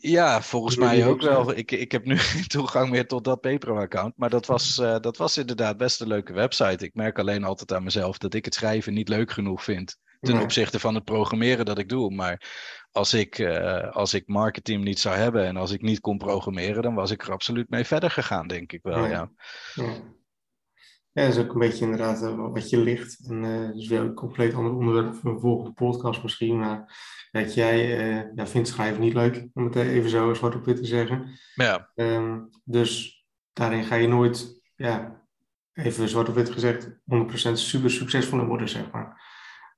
Ja, 0.00 0.42
volgens 0.42 0.76
mij 0.76 1.06
ook 1.06 1.20
wel. 1.20 1.56
Ik, 1.56 1.70
ik 1.70 1.92
heb 1.92 2.04
nu 2.04 2.18
geen 2.18 2.46
toegang 2.56 2.90
meer 2.90 3.06
tot 3.06 3.24
dat 3.24 3.40
PayPal-account. 3.40 4.16
Maar 4.16 4.30
dat 4.30 4.46
was, 4.46 4.78
uh, 4.78 4.98
dat 5.00 5.16
was 5.16 5.36
inderdaad 5.36 5.76
best 5.76 6.00
een 6.00 6.08
leuke 6.08 6.32
website. 6.32 6.84
Ik 6.84 6.94
merk 6.94 7.18
alleen 7.18 7.44
altijd 7.44 7.72
aan 7.72 7.84
mezelf 7.84 8.18
dat 8.18 8.34
ik 8.34 8.44
het 8.44 8.54
schrijven 8.54 8.94
niet 8.94 9.08
leuk 9.08 9.30
genoeg 9.30 9.64
vind. 9.64 9.96
Ten 10.20 10.40
opzichte 10.40 10.80
van 10.80 10.94
het 10.94 11.04
programmeren 11.04 11.64
dat 11.64 11.78
ik 11.78 11.88
doe. 11.88 12.14
Maar 12.14 12.42
als 12.92 13.14
ik, 13.14 13.38
uh, 13.38 13.90
als 13.90 14.14
ik 14.14 14.26
marketing 14.26 14.84
niet 14.84 14.98
zou 14.98 15.16
hebben 15.16 15.46
en 15.46 15.56
als 15.56 15.70
ik 15.70 15.82
niet 15.82 16.00
kon 16.00 16.18
programmeren, 16.18 16.82
dan 16.82 16.94
was 16.94 17.10
ik 17.10 17.22
er 17.22 17.32
absoluut 17.32 17.70
mee 17.70 17.84
verder 17.84 18.10
gegaan, 18.10 18.48
denk 18.48 18.72
ik 18.72 18.82
wel. 18.82 18.98
Ja, 18.98 19.08
ja. 19.08 19.30
ja. 19.74 19.92
dat 21.12 21.28
is 21.28 21.38
ook 21.38 21.52
een 21.52 21.58
beetje 21.58 21.84
inderdaad 21.84 22.22
uh, 22.22 22.52
wat 22.52 22.70
je 22.70 22.76
ligt. 22.76 23.28
En 23.28 23.44
uh, 23.44 23.66
dat 23.66 23.76
is 23.76 23.88
wel 23.88 24.02
een 24.02 24.14
compleet 24.14 24.54
ander 24.54 24.74
onderwerp 24.74 25.14
voor 25.14 25.30
een 25.30 25.40
volgende 25.40 25.72
podcast 25.72 26.22
misschien. 26.22 26.58
Maar 26.58 26.98
dat 27.30 27.54
jij 27.54 27.86
ja, 28.34 28.46
vindt 28.46 28.68
schrijven 28.68 29.00
niet 29.00 29.14
leuk, 29.14 29.48
om 29.54 29.64
het 29.64 29.76
even 29.76 30.10
zo 30.10 30.34
zwart 30.34 30.54
op 30.54 30.64
wit 30.64 30.76
te 30.76 30.84
zeggen. 30.84 31.38
Ja. 31.54 31.90
Um, 31.94 32.48
dus 32.64 33.20
daarin 33.52 33.84
ga 33.84 33.94
je 33.94 34.08
nooit, 34.08 34.62
ja, 34.76 35.22
even 35.72 36.08
zwart 36.08 36.28
op 36.28 36.34
wit 36.34 36.50
gezegd, 36.50 36.88
100% 36.88 36.92
super 37.52 37.90
succesvol 37.90 38.40
in 38.40 38.46
worden, 38.46 38.68
zeg 38.68 38.90
maar. 38.90 39.29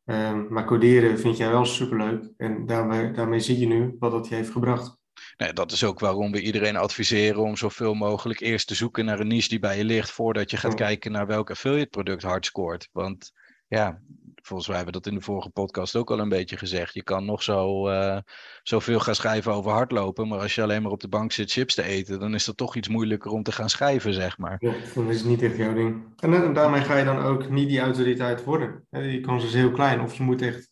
Um, 0.04 0.46
maar 0.48 0.64
coderen 0.64 1.18
vind 1.18 1.36
jij 1.36 1.50
wel 1.50 1.64
superleuk. 1.64 2.32
En 2.36 2.66
daarmee, 2.66 3.10
daarmee 3.10 3.40
zie 3.40 3.58
je 3.58 3.66
nu 3.66 3.96
wat 3.98 4.10
dat 4.10 4.28
je 4.28 4.34
heeft 4.34 4.50
gebracht. 4.50 4.96
Nee, 5.36 5.52
dat 5.52 5.72
is 5.72 5.84
ook 5.84 6.00
waarom 6.00 6.32
we 6.32 6.40
iedereen 6.40 6.76
adviseren 6.76 7.42
om 7.42 7.56
zoveel 7.56 7.94
mogelijk 7.94 8.40
eerst 8.40 8.66
te 8.66 8.74
zoeken 8.74 9.04
naar 9.04 9.20
een 9.20 9.26
niche 9.26 9.48
die 9.48 9.58
bij 9.58 9.76
je 9.76 9.84
ligt, 9.84 10.10
voordat 10.10 10.50
je 10.50 10.56
gaat 10.56 10.74
kijken 10.74 11.12
naar 11.12 11.26
welk 11.26 11.50
affiliate 11.50 11.88
product 11.88 12.22
hard 12.22 12.46
scoort. 12.46 12.88
Want 12.92 13.32
ja, 13.76 13.98
volgens 14.42 14.68
mij 14.68 14.76
hebben 14.76 14.94
we 14.94 15.00
dat 15.00 15.12
in 15.12 15.18
de 15.18 15.24
vorige 15.24 15.50
podcast 15.50 15.96
ook 15.96 16.10
al 16.10 16.18
een 16.18 16.28
beetje 16.28 16.56
gezegd. 16.56 16.94
Je 16.94 17.02
kan 17.02 17.24
nog 17.24 17.42
zo, 17.42 17.88
uh, 17.88 18.18
zoveel 18.62 19.00
gaan 19.00 19.14
schrijven 19.14 19.52
over 19.52 19.70
hardlopen, 19.70 20.28
maar 20.28 20.38
als 20.38 20.54
je 20.54 20.62
alleen 20.62 20.82
maar 20.82 20.90
op 20.90 21.00
de 21.00 21.08
bank 21.08 21.32
zit 21.32 21.52
chips 21.52 21.74
te 21.74 21.82
eten, 21.82 22.20
dan 22.20 22.34
is 22.34 22.44
dat 22.44 22.56
toch 22.56 22.76
iets 22.76 22.88
moeilijker 22.88 23.30
om 23.30 23.42
te 23.42 23.52
gaan 23.52 23.70
schrijven, 23.70 24.14
zeg 24.14 24.38
maar. 24.38 24.56
Ja, 24.58 24.72
dan 24.94 25.10
is 25.10 25.18
het 25.18 25.28
niet 25.28 25.42
echt 25.42 25.56
jouw 25.56 25.74
ding. 25.74 26.04
En, 26.16 26.34
en 26.34 26.52
daarmee 26.52 26.80
ga 26.80 26.96
je 26.96 27.04
dan 27.04 27.18
ook 27.18 27.48
niet 27.48 27.68
die 27.68 27.80
autoriteit 27.80 28.44
worden. 28.44 28.86
Die 28.90 29.20
kans 29.20 29.44
is 29.44 29.54
heel 29.54 29.70
klein. 29.70 30.00
Of 30.00 30.14
je 30.14 30.22
moet 30.22 30.42
echt, 30.42 30.68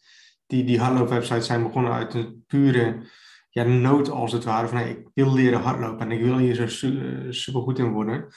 die, 0.46 0.64
die 0.64 0.80
hardloopwebsites 0.80 1.46
zijn 1.46 1.62
begonnen 1.62 1.92
uit 1.92 2.14
een 2.14 2.44
pure 2.46 3.08
ja, 3.48 3.62
nood 3.62 4.10
als 4.10 4.32
het 4.32 4.44
ware. 4.44 4.68
Van 4.68 4.78
ik 4.78 5.08
wil 5.14 5.32
leren 5.32 5.60
hardlopen 5.60 6.10
en 6.10 6.12
ik 6.12 6.24
wil 6.24 6.38
hier 6.38 6.54
zo 6.54 6.66
su 6.66 7.26
super 7.32 7.60
goed 7.60 7.78
in 7.78 7.92
worden. 7.92 8.28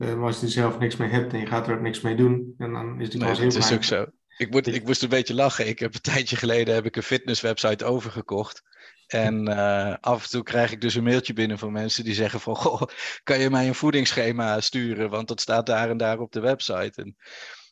Uh, 0.00 0.14
maar 0.14 0.26
als 0.26 0.40
je 0.40 0.46
er 0.46 0.52
zelf 0.52 0.78
niks 0.78 0.96
mee 0.96 1.08
hebt 1.08 1.32
en 1.32 1.38
je 1.38 1.46
gaat 1.46 1.68
er 1.68 1.74
ook 1.74 1.80
niks 1.80 2.00
mee 2.00 2.14
doen, 2.14 2.54
en 2.58 2.72
dan 2.72 3.00
is 3.00 3.10
die 3.10 3.20
kans 3.20 3.38
nee, 3.38 3.48
heel 3.48 3.58
klein. 3.58 3.70
Dat 3.70 3.70
is 3.70 3.76
ook 3.76 3.98
zo. 3.98 4.06
Ik, 4.36 4.50
moet, 4.50 4.66
ik 4.66 4.84
moest 4.84 5.02
een 5.02 5.08
beetje 5.08 5.34
lachen. 5.34 5.68
Ik 5.68 5.78
heb 5.78 5.94
een 5.94 6.00
tijdje 6.00 6.36
geleden 6.36 6.74
heb 6.74 6.84
ik 6.84 6.96
een 6.96 7.02
fitnesswebsite 7.02 7.84
overgekocht. 7.84 8.62
En 9.06 9.48
uh, 9.48 9.94
af 10.00 10.22
en 10.22 10.30
toe 10.30 10.42
krijg 10.42 10.72
ik 10.72 10.80
dus 10.80 10.94
een 10.94 11.04
mailtje 11.04 11.32
binnen 11.32 11.58
van 11.58 11.72
mensen 11.72 12.04
die 12.04 12.14
zeggen 12.14 12.40
van... 12.40 12.56
Goh, 12.62 12.82
kan 13.22 13.38
je 13.38 13.50
mij 13.50 13.68
een 13.68 13.74
voedingsschema 13.74 14.60
sturen? 14.60 15.10
Want 15.10 15.28
dat 15.28 15.40
staat 15.40 15.66
daar 15.66 15.90
en 15.90 15.96
daar 15.96 16.18
op 16.18 16.32
de 16.32 16.40
website. 16.40 17.02
En 17.02 17.16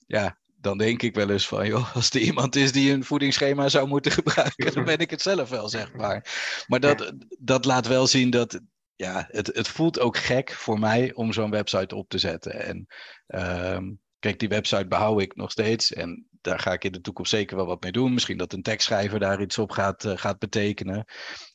ja, 0.06 0.38
dan 0.56 0.78
denk 0.78 1.02
ik 1.02 1.14
wel 1.14 1.30
eens 1.30 1.48
van... 1.48 1.66
joh, 1.66 1.94
als 1.96 2.10
er 2.10 2.20
iemand 2.20 2.56
is 2.56 2.72
die 2.72 2.92
een 2.92 3.04
voedingsschema 3.04 3.68
zou 3.68 3.88
moeten 3.88 4.12
gebruiken... 4.20 4.74
dan 4.74 4.84
ben 4.84 4.98
ik 4.98 5.10
het 5.10 5.22
zelf 5.22 5.48
wel, 5.48 5.68
zeg 5.68 5.92
maar. 5.92 6.26
Maar 6.66 6.80
dat, 6.80 7.12
dat 7.38 7.64
laat 7.64 7.86
wel 7.86 8.06
zien 8.06 8.30
dat... 8.30 8.60
Ja, 8.98 9.28
het, 9.30 9.46
het 9.46 9.68
voelt 9.68 10.00
ook 10.00 10.16
gek 10.16 10.52
voor 10.52 10.78
mij 10.78 11.12
om 11.12 11.32
zo'n 11.32 11.50
website 11.50 11.94
op 11.94 12.08
te 12.08 12.18
zetten. 12.18 12.52
En... 12.52 12.86
Uh, 13.28 13.78
Kijk, 14.18 14.38
die 14.38 14.48
website 14.48 14.86
behoud 14.86 15.20
ik 15.20 15.36
nog 15.36 15.50
steeds. 15.50 15.92
En 15.92 16.27
daar 16.48 16.58
ga 16.58 16.72
ik 16.72 16.84
in 16.84 16.92
de 16.92 17.00
toekomst 17.00 17.30
zeker 17.30 17.56
wel 17.56 17.66
wat 17.66 17.82
mee 17.82 17.92
doen. 17.92 18.12
Misschien 18.12 18.38
dat 18.38 18.52
een 18.52 18.62
tekstschrijver 18.62 19.18
daar 19.18 19.40
iets 19.40 19.58
op 19.58 19.70
gaat, 19.70 20.04
uh, 20.04 20.12
gaat 20.16 20.38
betekenen. 20.38 21.04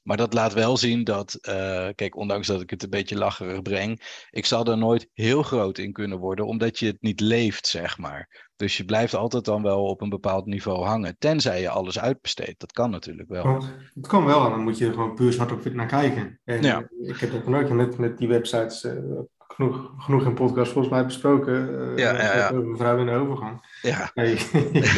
Maar 0.04 0.18
dat 0.18 0.34
laat 0.34 0.54
wel 0.54 0.78
zien 0.78 1.04
dat, 1.04 1.38
uh, 1.42 1.88
kijk, 1.96 2.16
ondanks 2.16 2.48
dat 2.48 2.62
ik 2.62 2.70
het 2.70 2.84
een 2.84 2.90
beetje 2.90 3.18
lacherig 3.18 3.62
breng, 3.62 4.26
ik 4.30 4.46
zal 4.46 4.66
er 4.66 4.78
nooit 4.78 5.10
heel 5.14 5.44
groot 5.44 5.78
in 5.78 5.92
kunnen 5.92 6.18
worden, 6.18 6.46
omdat 6.46 6.80
je 6.80 6.86
het 6.86 7.02
niet 7.02 7.20
leeft, 7.20 7.68
zeg 7.68 7.98
maar. 7.98 8.52
Dus 8.56 8.78
je 8.78 8.86
blijft 8.86 9.16
altijd 9.16 9.46
dan 9.46 9.64
wel 9.64 9.86
op 9.86 10.02
een 10.02 10.10
bepaald 10.10 10.46
niveau 10.46 10.86
hangen, 10.86 11.16
tenzij 11.18 11.62
je 11.62 11.70
alles 11.70 12.00
uitbesteedt. 12.00 12.60
Dat 12.60 12.72
kan 12.72 12.90
natuurlijk 12.90 13.30
wel. 13.30 13.64
Het 13.94 14.08
kan 14.08 14.26
wel, 14.26 14.46
en 14.46 14.50
dan 14.50 14.64
moet 14.64 14.78
je 14.78 14.86
er 14.86 14.94
gewoon 14.94 15.16
puur 15.16 15.32
zwart 15.32 15.52
op 15.52 15.74
naar 15.74 15.88
kijken. 15.88 16.40
En 16.44 16.62
ja. 16.62 16.88
ik 17.02 17.18
heb 17.18 17.34
ook 17.34 17.48
nooit 17.48 17.70
met, 17.70 17.98
met 17.98 18.18
die 18.18 18.28
websites 18.28 18.84
uh, 18.84 18.94
genoeg, 19.56 19.92
genoeg 19.98 20.26
in 20.26 20.34
podcast 20.34 20.72
volgens 20.72 20.94
mij 20.94 21.06
besproken. 21.06 21.70
Uh, 21.70 21.98
ja, 21.98 22.14
ja, 22.14 22.36
ja. 22.36 22.50
Over 22.50 22.78
vrouw 22.78 22.98
in 22.98 23.06
de 23.06 23.12
overgang. 23.12 23.78
Ja. 23.82 24.12
Hey, 24.14 24.38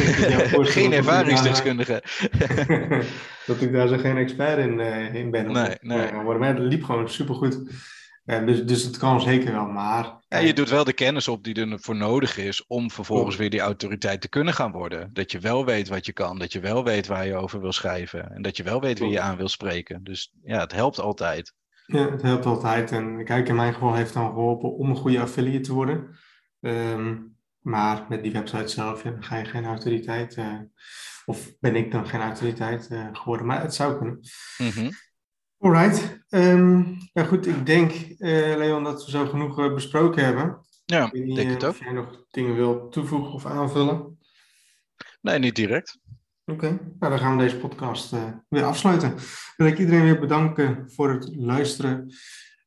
geen 0.76 0.92
ervaringsdeskundige. 0.92 2.02
dat 3.46 3.60
ik 3.60 3.72
daar 3.72 3.88
zo 3.88 3.96
geen 3.96 4.16
expert 4.16 4.58
in, 4.58 4.78
uh, 4.78 5.14
in 5.14 5.30
ben. 5.30 5.52
Nee, 5.52 5.76
nee. 5.80 6.12
Maar, 6.12 6.38
maar 6.38 6.48
het 6.48 6.58
liep 6.58 6.84
gewoon 6.84 7.08
supergoed. 7.08 7.60
Ja, 8.24 8.40
dus, 8.40 8.64
dus 8.64 8.82
het 8.82 8.96
kan 8.96 9.20
zeker 9.20 9.52
wel, 9.52 9.66
maar... 9.66 10.18
Ja, 10.28 10.38
je 10.38 10.52
doet 10.52 10.70
wel 10.70 10.84
de 10.84 10.92
kennis 10.92 11.28
op 11.28 11.44
die 11.44 11.70
ervoor 11.70 11.96
nodig 11.96 12.36
is 12.36 12.66
om 12.66 12.90
vervolgens 12.90 13.36
weer 13.36 13.50
die 13.50 13.60
autoriteit 13.60 14.20
te 14.20 14.28
kunnen 14.28 14.54
gaan 14.54 14.72
worden. 14.72 15.10
Dat 15.12 15.32
je 15.32 15.38
wel 15.38 15.64
weet 15.64 15.88
wat 15.88 16.06
je 16.06 16.12
kan, 16.12 16.38
dat 16.38 16.52
je 16.52 16.60
wel 16.60 16.84
weet 16.84 17.06
waar 17.06 17.26
je 17.26 17.36
over 17.36 17.60
wil 17.60 17.72
schrijven 17.72 18.34
en 18.34 18.42
dat 18.42 18.56
je 18.56 18.62
wel 18.62 18.80
weet 18.80 18.98
wie 18.98 19.08
je 19.08 19.20
aan 19.20 19.36
wil 19.36 19.48
spreken. 19.48 20.04
Dus 20.04 20.32
ja, 20.44 20.60
het 20.60 20.72
helpt 20.72 21.00
altijd. 21.00 21.52
Ja, 21.86 22.10
het 22.10 22.22
helpt 22.22 22.46
altijd. 22.46 22.92
En 22.92 23.24
kijk, 23.24 23.48
in 23.48 23.54
mijn 23.54 23.72
geval 23.72 23.94
heeft 23.94 24.14
het 24.14 24.22
dan 24.22 24.32
geholpen 24.32 24.74
om 24.74 24.90
een 24.90 24.96
goede 24.96 25.20
affiliate 25.20 25.60
te 25.60 25.72
worden. 25.72 26.18
Ehm, 26.60 27.16
maar 27.60 28.06
met 28.08 28.22
die 28.22 28.32
website 28.32 28.68
zelf 28.68 29.02
ja, 29.02 29.16
ga 29.20 29.36
je 29.36 29.44
geen 29.44 29.64
autoriteit, 29.64 30.36
uh, 30.36 30.60
of 31.24 31.58
ben 31.58 31.76
ik 31.76 31.90
dan 31.92 32.08
geen 32.08 32.20
autoriteit 32.20 32.88
uh, 32.92 33.08
geworden. 33.12 33.46
Maar 33.46 33.62
het 33.62 33.74
zou 33.74 33.98
kunnen. 33.98 34.20
Mm 34.58 34.70
-hmm. 34.70 34.90
Alright. 35.58 36.24
Um, 36.28 36.96
ja, 37.12 37.24
goed, 37.24 37.46
ik 37.46 37.66
denk, 37.66 37.92
uh, 37.92 38.56
Leon, 38.56 38.84
dat 38.84 39.04
we 39.04 39.10
zo 39.10 39.26
genoeg 39.26 39.74
besproken 39.74 40.24
hebben. 40.24 40.58
Ja, 40.84 41.12
ik 41.12 41.34
denk 41.34 41.50
het 41.50 41.64
ook. 41.64 41.70
Of 41.70 41.78
jij 41.78 41.92
nog 41.92 42.24
dingen 42.30 42.54
wil 42.54 42.88
toevoegen 42.88 43.32
of 43.32 43.46
aanvullen? 43.46 44.18
Nee, 45.20 45.38
niet 45.38 45.54
direct. 45.54 45.98
Oké, 46.52 46.66
nou 46.98 47.12
dan 47.12 47.18
gaan 47.18 47.36
we 47.36 47.42
deze 47.42 47.56
podcast 47.56 48.12
uh, 48.12 48.24
weer 48.48 48.64
afsluiten. 48.64 49.14
Wil 49.56 49.66
ik 49.66 49.78
iedereen 49.78 50.02
weer 50.02 50.20
bedanken 50.20 50.90
voor 50.90 51.10
het 51.10 51.36
luisteren. 51.36 52.14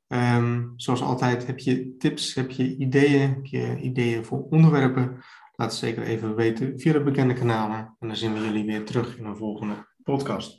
Um, 0.08 0.74
zoals 0.76 1.02
altijd, 1.02 1.48
heb 1.48 1.60
je 1.60 1.96
tips, 1.98 2.34
heb 2.34 2.52
je 2.52 2.78
ideeën, 2.78 3.30
heb 3.30 3.46
je 3.46 3.80
ideeën 3.80 4.26
voor 4.26 4.48
onderwerpen? 4.50 5.24
Laat 5.56 5.70
het 5.70 5.80
zeker 5.80 6.04
even 6.04 6.36
weten 6.36 6.80
via 6.80 6.94
de 6.94 7.04
bekende 7.04 7.34
kanalen. 7.34 7.96
En 8.00 8.08
dan 8.08 8.15
zien 8.15 8.34
we 8.34 8.39
jullie 8.39 8.65
weer 8.65 8.86
terug 8.86 9.18
in 9.18 9.26
een 9.26 9.38
volgende 9.38 9.88
podcast. 10.04 10.58